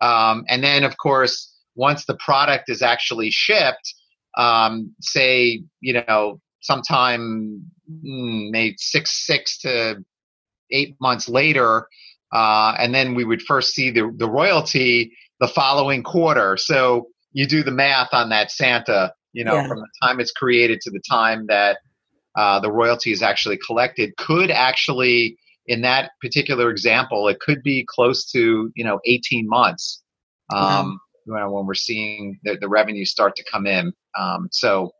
Um, 0.00 0.44
and 0.48 0.62
then, 0.62 0.84
of 0.84 0.96
course, 0.96 1.52
once 1.74 2.04
the 2.04 2.16
product 2.16 2.68
is 2.68 2.82
actually 2.82 3.30
shipped, 3.30 3.94
um, 4.36 4.94
say, 5.00 5.62
you 5.80 6.02
know, 6.06 6.40
sometime 6.60 7.64
mm, 7.90 8.50
maybe 8.50 8.76
six, 8.78 9.26
six 9.26 9.58
to 9.58 10.02
eight 10.70 10.96
months 11.00 11.28
later, 11.28 11.86
uh, 12.32 12.74
and 12.78 12.94
then 12.94 13.14
we 13.14 13.24
would 13.24 13.42
first 13.42 13.74
see 13.74 13.90
the, 13.90 14.14
the 14.16 14.28
royalty 14.28 15.12
the 15.40 15.48
following 15.48 16.02
quarter. 16.02 16.56
So 16.56 17.08
you 17.32 17.46
do 17.46 17.62
the 17.62 17.70
math 17.70 18.10
on 18.12 18.28
that 18.28 18.50
Santa, 18.50 19.12
you 19.32 19.44
know, 19.44 19.54
yeah. 19.54 19.68
from 19.68 19.78
the 19.78 19.88
time 20.02 20.20
it's 20.20 20.32
created 20.32 20.80
to 20.82 20.90
the 20.90 21.00
time 21.08 21.46
that 21.46 21.78
uh, 22.36 22.60
the 22.60 22.70
royalty 22.70 23.10
is 23.10 23.22
actually 23.22 23.58
collected, 23.64 24.16
could 24.16 24.50
actually, 24.50 25.36
in 25.70 25.82
that 25.82 26.10
particular 26.20 26.70
example, 26.70 27.28
it 27.28 27.38
could 27.40 27.62
be 27.62 27.86
close 27.88 28.24
to, 28.32 28.70
you 28.74 28.84
know, 28.84 29.00
18 29.04 29.48
months 29.48 30.02
um, 30.52 31.00
yeah. 31.26 31.46
when 31.46 31.64
we're 31.64 31.74
seeing 31.74 32.38
the, 32.42 32.58
the 32.60 32.68
revenue 32.68 33.04
start 33.04 33.36
to 33.36 33.44
come 33.50 33.66
in. 33.66 33.92
Um, 34.18 34.48
so, 34.50 34.90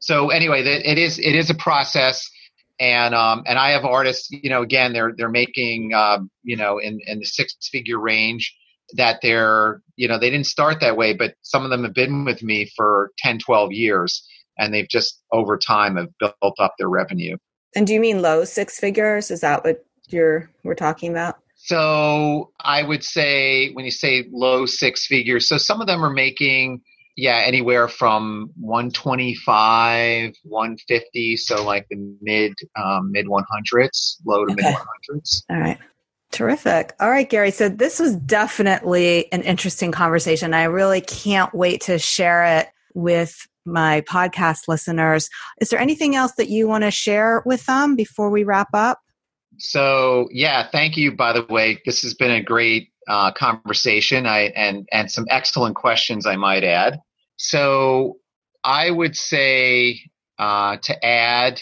so 0.00 0.30
anyway, 0.30 0.62
it 0.62 0.98
is 0.98 1.18
it 1.18 1.34
is 1.34 1.50
a 1.50 1.54
process 1.54 2.30
and 2.78 3.14
um, 3.14 3.42
and 3.46 3.58
I 3.58 3.70
have 3.70 3.84
artists, 3.84 4.30
you 4.30 4.50
know, 4.50 4.62
again, 4.62 4.92
they're 4.92 5.12
they're 5.16 5.30
making, 5.30 5.94
um, 5.94 6.30
you 6.42 6.56
know, 6.56 6.78
in 6.78 7.00
in 7.06 7.18
the 7.18 7.24
six 7.24 7.56
figure 7.72 7.98
range, 7.98 8.54
that 8.92 9.18
they're 9.22 9.82
you 9.96 10.06
know 10.06 10.18
they 10.18 10.30
didn't 10.30 10.46
start 10.46 10.80
that 10.80 10.96
way 10.96 11.14
but 11.14 11.34
some 11.42 11.64
of 11.64 11.70
them 11.70 11.84
have 11.84 11.94
been 11.94 12.24
with 12.24 12.42
me 12.42 12.70
for 12.76 13.10
10 13.18 13.38
12 13.38 13.72
years 13.72 14.26
and 14.58 14.72
they've 14.72 14.88
just 14.88 15.22
over 15.32 15.56
time 15.56 15.96
have 15.96 16.08
built 16.18 16.54
up 16.58 16.74
their 16.78 16.88
revenue 16.88 17.36
and 17.74 17.86
do 17.86 17.94
you 17.94 18.00
mean 18.00 18.20
low 18.20 18.44
six 18.44 18.78
figures 18.78 19.30
is 19.30 19.40
that 19.40 19.64
what 19.64 19.84
you're 20.08 20.50
we're 20.62 20.74
talking 20.74 21.10
about 21.10 21.38
so 21.54 22.50
i 22.60 22.82
would 22.82 23.04
say 23.04 23.72
when 23.72 23.84
you 23.84 23.90
say 23.90 24.26
low 24.32 24.66
six 24.66 25.06
figures 25.06 25.48
so 25.48 25.56
some 25.56 25.80
of 25.80 25.86
them 25.86 26.04
are 26.04 26.12
making 26.12 26.80
yeah 27.16 27.42
anywhere 27.44 27.88
from 27.88 28.50
125 28.60 30.34
150 30.42 31.36
so 31.36 31.64
like 31.64 31.86
the 31.90 32.16
mid 32.20 32.54
um, 32.76 33.10
mid 33.12 33.26
100s 33.26 34.16
low 34.26 34.44
to 34.44 34.52
okay. 34.52 34.62
mid 34.62 34.74
100s 34.74 35.42
all 35.50 35.58
right 35.58 35.78
Terrific. 36.34 36.94
All 36.98 37.10
right, 37.10 37.30
Gary. 37.30 37.52
So 37.52 37.68
this 37.68 38.00
was 38.00 38.16
definitely 38.16 39.30
an 39.32 39.42
interesting 39.42 39.92
conversation. 39.92 40.52
I 40.52 40.64
really 40.64 41.00
can't 41.00 41.54
wait 41.54 41.82
to 41.82 41.96
share 41.96 42.58
it 42.58 42.66
with 42.92 43.46
my 43.64 44.00
podcast 44.00 44.66
listeners. 44.66 45.30
Is 45.60 45.68
there 45.68 45.78
anything 45.78 46.16
else 46.16 46.32
that 46.32 46.48
you 46.48 46.66
want 46.66 46.82
to 46.82 46.90
share 46.90 47.44
with 47.46 47.64
them 47.66 47.94
before 47.94 48.30
we 48.30 48.42
wrap 48.42 48.66
up? 48.74 48.98
So, 49.58 50.28
yeah, 50.32 50.68
thank 50.70 50.96
you, 50.96 51.12
by 51.12 51.32
the 51.32 51.46
way. 51.48 51.80
This 51.84 52.02
has 52.02 52.14
been 52.14 52.30
a 52.30 52.42
great 52.42 52.90
uh, 53.08 53.32
conversation. 53.32 54.26
I 54.26 54.52
and 54.56 54.88
and 54.92 55.10
some 55.10 55.26
excellent 55.30 55.76
questions, 55.76 56.26
I 56.26 56.36
might 56.36 56.64
add. 56.64 57.00
So 57.36 58.18
I 58.64 58.90
would 58.90 59.16
say 59.16 60.00
uh, 60.38 60.78
to 60.82 61.04
add 61.04 61.60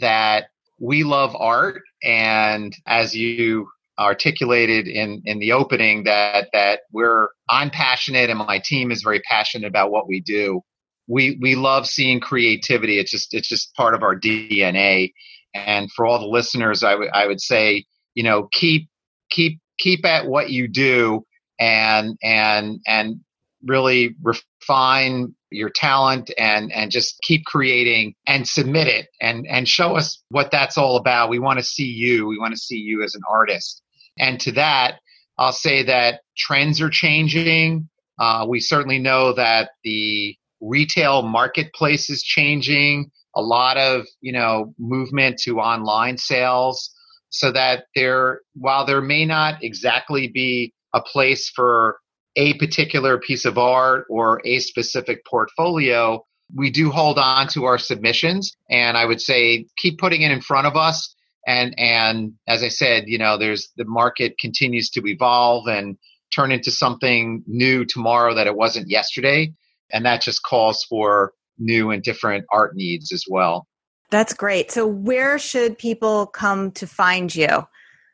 that 0.00 0.48
we 0.78 1.04
love 1.04 1.34
art, 1.38 1.82
and 2.02 2.74
as 2.86 3.14
you 3.14 3.68
articulated 3.98 4.88
in 4.88 5.22
in 5.24 5.38
the 5.38 5.52
opening, 5.52 6.04
that 6.04 6.48
that 6.52 6.80
we're 6.92 7.28
I'm 7.48 7.70
passionate, 7.70 8.30
and 8.30 8.38
my 8.38 8.58
team 8.58 8.90
is 8.90 9.02
very 9.02 9.20
passionate 9.20 9.66
about 9.66 9.90
what 9.90 10.08
we 10.08 10.20
do. 10.20 10.60
We 11.06 11.38
we 11.40 11.54
love 11.54 11.86
seeing 11.86 12.20
creativity. 12.20 12.98
It's 12.98 13.10
just 13.10 13.34
it's 13.34 13.48
just 13.48 13.74
part 13.74 13.94
of 13.94 14.02
our 14.02 14.18
DNA. 14.18 15.12
And 15.54 15.90
for 15.92 16.06
all 16.06 16.18
the 16.18 16.26
listeners, 16.26 16.82
I 16.82 16.94
would 16.94 17.08
I 17.12 17.26
would 17.26 17.40
say, 17.40 17.84
you 18.14 18.22
know, 18.22 18.48
keep 18.52 18.88
keep 19.30 19.60
keep 19.78 20.04
at 20.04 20.26
what 20.26 20.50
you 20.50 20.68
do 20.68 21.24
and 21.58 22.16
and 22.22 22.80
and 22.86 23.20
really 23.64 24.14
refine 24.22 25.34
your 25.50 25.70
talent 25.70 26.30
and 26.36 26.72
and 26.72 26.90
just 26.90 27.18
keep 27.22 27.44
creating 27.44 28.14
and 28.26 28.46
submit 28.46 28.88
it 28.88 29.06
and 29.20 29.46
and 29.48 29.68
show 29.68 29.96
us 29.96 30.22
what 30.28 30.50
that's 30.50 30.76
all 30.76 30.96
about. 30.96 31.30
We 31.30 31.38
want 31.38 31.58
to 31.58 31.64
see 31.64 31.86
you. 31.86 32.26
We 32.26 32.38
want 32.38 32.52
to 32.52 32.60
see 32.60 32.78
you 32.78 33.02
as 33.02 33.14
an 33.14 33.22
artist. 33.30 33.82
And 34.18 34.40
to 34.40 34.52
that 34.52 34.98
i'll 35.38 35.52
say 35.52 35.82
that 35.82 36.20
trends 36.36 36.80
are 36.80 36.90
changing. 36.90 37.88
Uh, 38.18 38.46
we 38.48 38.60
certainly 38.60 38.98
know 38.98 39.32
that 39.32 39.70
the 39.82 40.36
retail 40.60 41.22
marketplace 41.22 42.08
is 42.08 42.22
changing 42.22 43.10
a 43.36 43.42
lot 43.42 43.76
of 43.76 44.06
you 44.20 44.32
know 44.32 44.74
movement 44.78 45.38
to 45.38 45.58
online 45.58 46.16
sales 46.18 46.90
so 47.30 47.50
that 47.52 47.86
there 47.94 48.40
while 48.54 48.86
there 48.86 49.00
may 49.00 49.24
not 49.24 49.62
exactly 49.62 50.28
be 50.28 50.72
a 50.94 51.00
place 51.00 51.48
for 51.48 51.98
a 52.36 52.54
particular 52.54 53.18
piece 53.18 53.44
of 53.44 53.58
art 53.58 54.06
or 54.08 54.40
a 54.44 54.58
specific 54.58 55.24
portfolio 55.24 56.24
we 56.54 56.70
do 56.70 56.90
hold 56.90 57.18
on 57.18 57.48
to 57.48 57.64
our 57.64 57.78
submissions. 57.78 58.56
And 58.70 58.96
i 58.96 59.04
would 59.04 59.20
say 59.20 59.66
keep 59.78 59.98
putting 59.98 60.22
it 60.22 60.30
in 60.30 60.40
front 60.40 60.66
of 60.66 60.76
us. 60.76 61.14
And 61.46 61.74
and 61.78 62.32
as 62.48 62.62
i 62.62 62.68
said 62.68 63.04
you 63.06 63.18
know 63.18 63.36
there's 63.38 63.70
the 63.76 63.84
market 63.84 64.38
continues 64.38 64.90
to 64.90 65.06
evolve 65.06 65.66
and 65.66 65.96
turn 66.34 66.50
into 66.50 66.70
something 66.70 67.42
new 67.46 67.84
tomorrow 67.84 68.34
that 68.34 68.46
it 68.46 68.56
wasn't 68.56 68.90
yesterday. 68.90 69.52
And 69.92 70.04
that 70.06 70.22
just 70.22 70.42
calls 70.42 70.84
for 70.84 71.32
new 71.58 71.90
and 71.90 72.02
different 72.02 72.44
art 72.52 72.74
needs 72.76 73.12
as 73.12 73.24
well. 73.28 73.66
That's 74.10 74.34
great. 74.34 74.70
So, 74.70 74.86
where 74.86 75.38
should 75.38 75.78
people 75.78 76.26
come 76.26 76.70
to 76.72 76.86
find 76.86 77.34
you? 77.34 77.66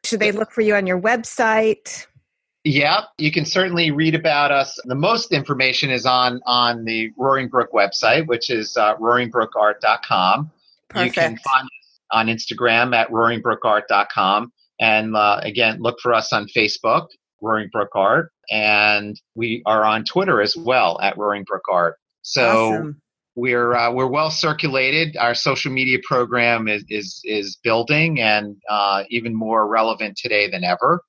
Should 0.04 0.20
they 0.20 0.32
look 0.32 0.50
for 0.50 0.62
you 0.62 0.74
on 0.74 0.86
your 0.86 1.00
website? 1.00 2.06
Yeah, 2.64 3.04
you 3.16 3.32
can 3.32 3.44
certainly 3.44 3.90
read 3.90 4.14
about 4.14 4.50
us. 4.50 4.78
The 4.84 4.94
most 4.94 5.32
information 5.32 5.90
is 5.90 6.04
on 6.04 6.40
on 6.46 6.84
the 6.84 7.10
Roaring 7.16 7.48
Brook 7.48 7.72
website, 7.72 8.26
which 8.26 8.50
is 8.50 8.76
uh, 8.76 8.96
roaringBrookArt.com. 8.96 10.50
Perfect. 10.88 11.16
You 11.16 11.22
can 11.22 11.38
find 11.38 11.64
us 11.64 12.00
on 12.12 12.26
Instagram 12.26 12.94
at 12.94 13.10
roaringBrookArt.com. 13.10 14.52
And 14.80 15.16
uh, 15.16 15.40
again, 15.42 15.80
look 15.80 16.00
for 16.00 16.12
us 16.12 16.32
on 16.32 16.46
Facebook, 16.48 17.08
Roaring 17.40 17.68
Brook 17.72 17.90
Art. 17.94 18.32
And 18.50 19.20
we 19.34 19.62
are 19.66 19.84
on 19.84 20.04
Twitter 20.04 20.42
as 20.42 20.56
well 20.56 20.98
at 21.00 21.16
Roaring 21.16 21.44
Brook 21.44 21.64
Art. 21.70 21.96
So 22.22 22.74
Awesome. 22.74 23.02
We're 23.34 23.74
uh, 23.74 23.92
we're 23.92 24.08
well 24.08 24.30
circulated. 24.30 25.16
Our 25.16 25.34
social 25.34 25.72
media 25.72 25.98
program 26.04 26.68
is 26.68 26.84
is, 26.88 27.20
is 27.24 27.56
building 27.62 28.20
and 28.20 28.56
uh, 28.68 29.04
even 29.10 29.34
more 29.34 29.68
relevant 29.68 30.16
today 30.16 30.50
than 30.50 30.64
ever. 30.64 31.02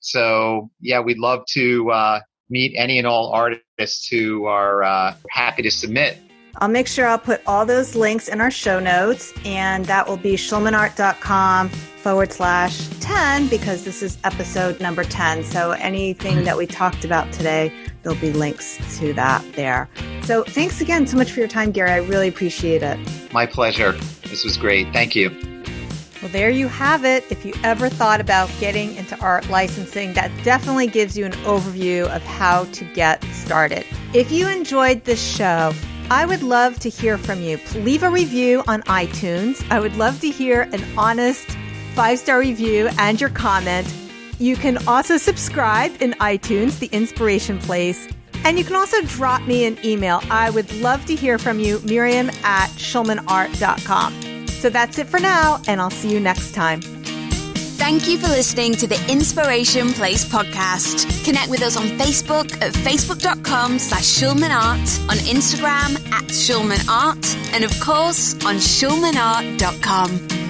So 0.00 0.70
yeah, 0.80 1.00
we'd 1.00 1.18
love 1.18 1.44
to 1.50 1.90
uh, 1.90 2.20
meet 2.50 2.74
any 2.76 2.98
and 2.98 3.06
all 3.06 3.32
artists 3.32 4.06
who 4.08 4.46
are 4.46 4.82
uh, 4.82 5.16
happy 5.30 5.62
to 5.62 5.70
submit. 5.70 6.18
I'll 6.58 6.68
make 6.68 6.86
sure 6.86 7.06
I'll 7.06 7.18
put 7.18 7.42
all 7.46 7.66
those 7.66 7.96
links 7.96 8.28
in 8.28 8.40
our 8.40 8.50
show 8.50 8.78
notes, 8.78 9.34
and 9.44 9.84
that 9.86 10.06
will 10.06 10.16
be 10.16 10.34
schulmanart.com 10.34 11.70
forward 12.04 12.30
slash 12.30 12.86
10 13.00 13.48
because 13.48 13.82
this 13.82 14.02
is 14.02 14.18
episode 14.24 14.78
number 14.78 15.04
10. 15.04 15.42
So 15.42 15.70
anything 15.70 16.44
that 16.44 16.54
we 16.54 16.66
talked 16.66 17.02
about 17.02 17.32
today, 17.32 17.72
there'll 18.02 18.20
be 18.20 18.30
links 18.30 18.78
to 18.98 19.14
that 19.14 19.42
there. 19.54 19.88
So 20.24 20.44
thanks 20.44 20.82
again 20.82 21.06
so 21.06 21.16
much 21.16 21.32
for 21.32 21.40
your 21.40 21.48
time, 21.48 21.72
Gary. 21.72 21.92
I 21.92 21.96
really 21.96 22.28
appreciate 22.28 22.82
it. 22.82 22.98
My 23.32 23.46
pleasure. 23.46 23.92
This 24.24 24.44
was 24.44 24.58
great. 24.58 24.92
Thank 24.92 25.16
you. 25.16 25.30
Well, 26.20 26.30
there 26.30 26.50
you 26.50 26.68
have 26.68 27.06
it. 27.06 27.24
If 27.30 27.42
you 27.42 27.54
ever 27.64 27.88
thought 27.88 28.20
about 28.20 28.50
getting 28.60 28.94
into 28.96 29.18
art 29.20 29.48
licensing, 29.48 30.12
that 30.12 30.30
definitely 30.44 30.88
gives 30.88 31.16
you 31.16 31.24
an 31.24 31.32
overview 31.46 32.06
of 32.14 32.22
how 32.22 32.64
to 32.64 32.84
get 32.92 33.24
started. 33.32 33.86
If 34.12 34.30
you 34.30 34.46
enjoyed 34.46 35.04
this 35.04 35.22
show, 35.26 35.72
I 36.10 36.26
would 36.26 36.42
love 36.42 36.78
to 36.80 36.90
hear 36.90 37.16
from 37.16 37.40
you. 37.40 37.58
Leave 37.76 38.02
a 38.02 38.10
review 38.10 38.62
on 38.68 38.82
iTunes. 38.82 39.66
I 39.70 39.80
would 39.80 39.96
love 39.96 40.20
to 40.20 40.28
hear 40.28 40.68
an 40.72 40.84
honest 40.98 41.56
five 41.94 42.18
star 42.18 42.38
review 42.38 42.88
and 42.98 43.20
your 43.20 43.30
comment. 43.30 43.92
You 44.38 44.56
can 44.56 44.86
also 44.88 45.16
subscribe 45.16 46.02
in 46.02 46.12
iTunes, 46.14 46.78
the 46.78 46.88
Inspiration 46.88 47.58
Place. 47.58 48.08
And 48.44 48.58
you 48.58 48.64
can 48.64 48.76
also 48.76 49.00
drop 49.02 49.42
me 49.42 49.64
an 49.64 49.78
email. 49.84 50.20
I 50.30 50.50
would 50.50 50.70
love 50.80 51.06
to 51.06 51.14
hear 51.14 51.38
from 51.38 51.58
you, 51.60 51.80
Miriam 51.84 52.28
at 52.42 52.68
schulmanart.com. 52.70 54.46
So 54.48 54.70
that's 54.70 54.98
it 54.98 55.06
for 55.06 55.20
now, 55.20 55.60
and 55.66 55.80
I'll 55.80 55.90
see 55.90 56.12
you 56.12 56.20
next 56.20 56.54
time. 56.54 56.80
Thank 57.76 58.08
you 58.08 58.18
for 58.18 58.28
listening 58.28 58.72
to 58.76 58.86
the 58.86 58.98
Inspiration 59.10 59.92
Place 59.92 60.24
podcast. 60.24 61.24
Connect 61.24 61.50
with 61.50 61.62
us 61.62 61.76
on 61.76 61.86
Facebook 61.98 62.50
at 62.62 62.72
facebook.com 62.72 63.78
slash 63.78 64.04
schulmanart, 64.04 65.08
on 65.10 65.16
Instagram 65.18 65.96
at 66.10 66.24
schulmanart, 66.24 67.52
and 67.52 67.62
of 67.62 67.78
course 67.80 68.34
on 68.46 68.56
schulmanart.com. 68.56 70.43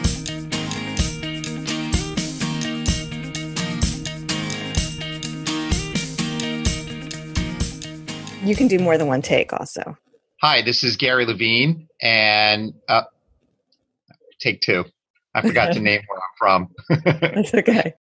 You 8.44 8.54
can 8.54 8.68
do 8.68 8.78
more 8.78 8.98
than 8.98 9.06
one 9.06 9.22
take 9.22 9.52
also. 9.52 9.96
Hi, 10.42 10.60
this 10.60 10.84
is 10.84 10.96
Gary 10.96 11.24
Levine, 11.24 11.88
and 12.02 12.74
uh, 12.88 13.04
take 14.38 14.60
two. 14.60 14.84
I 15.34 15.40
forgot 15.40 15.72
to 15.72 15.80
name 15.80 16.02
where 16.06 16.20
I'm 16.20 16.68
from. 16.98 17.20
That's 17.34 17.54
okay. 17.54 17.94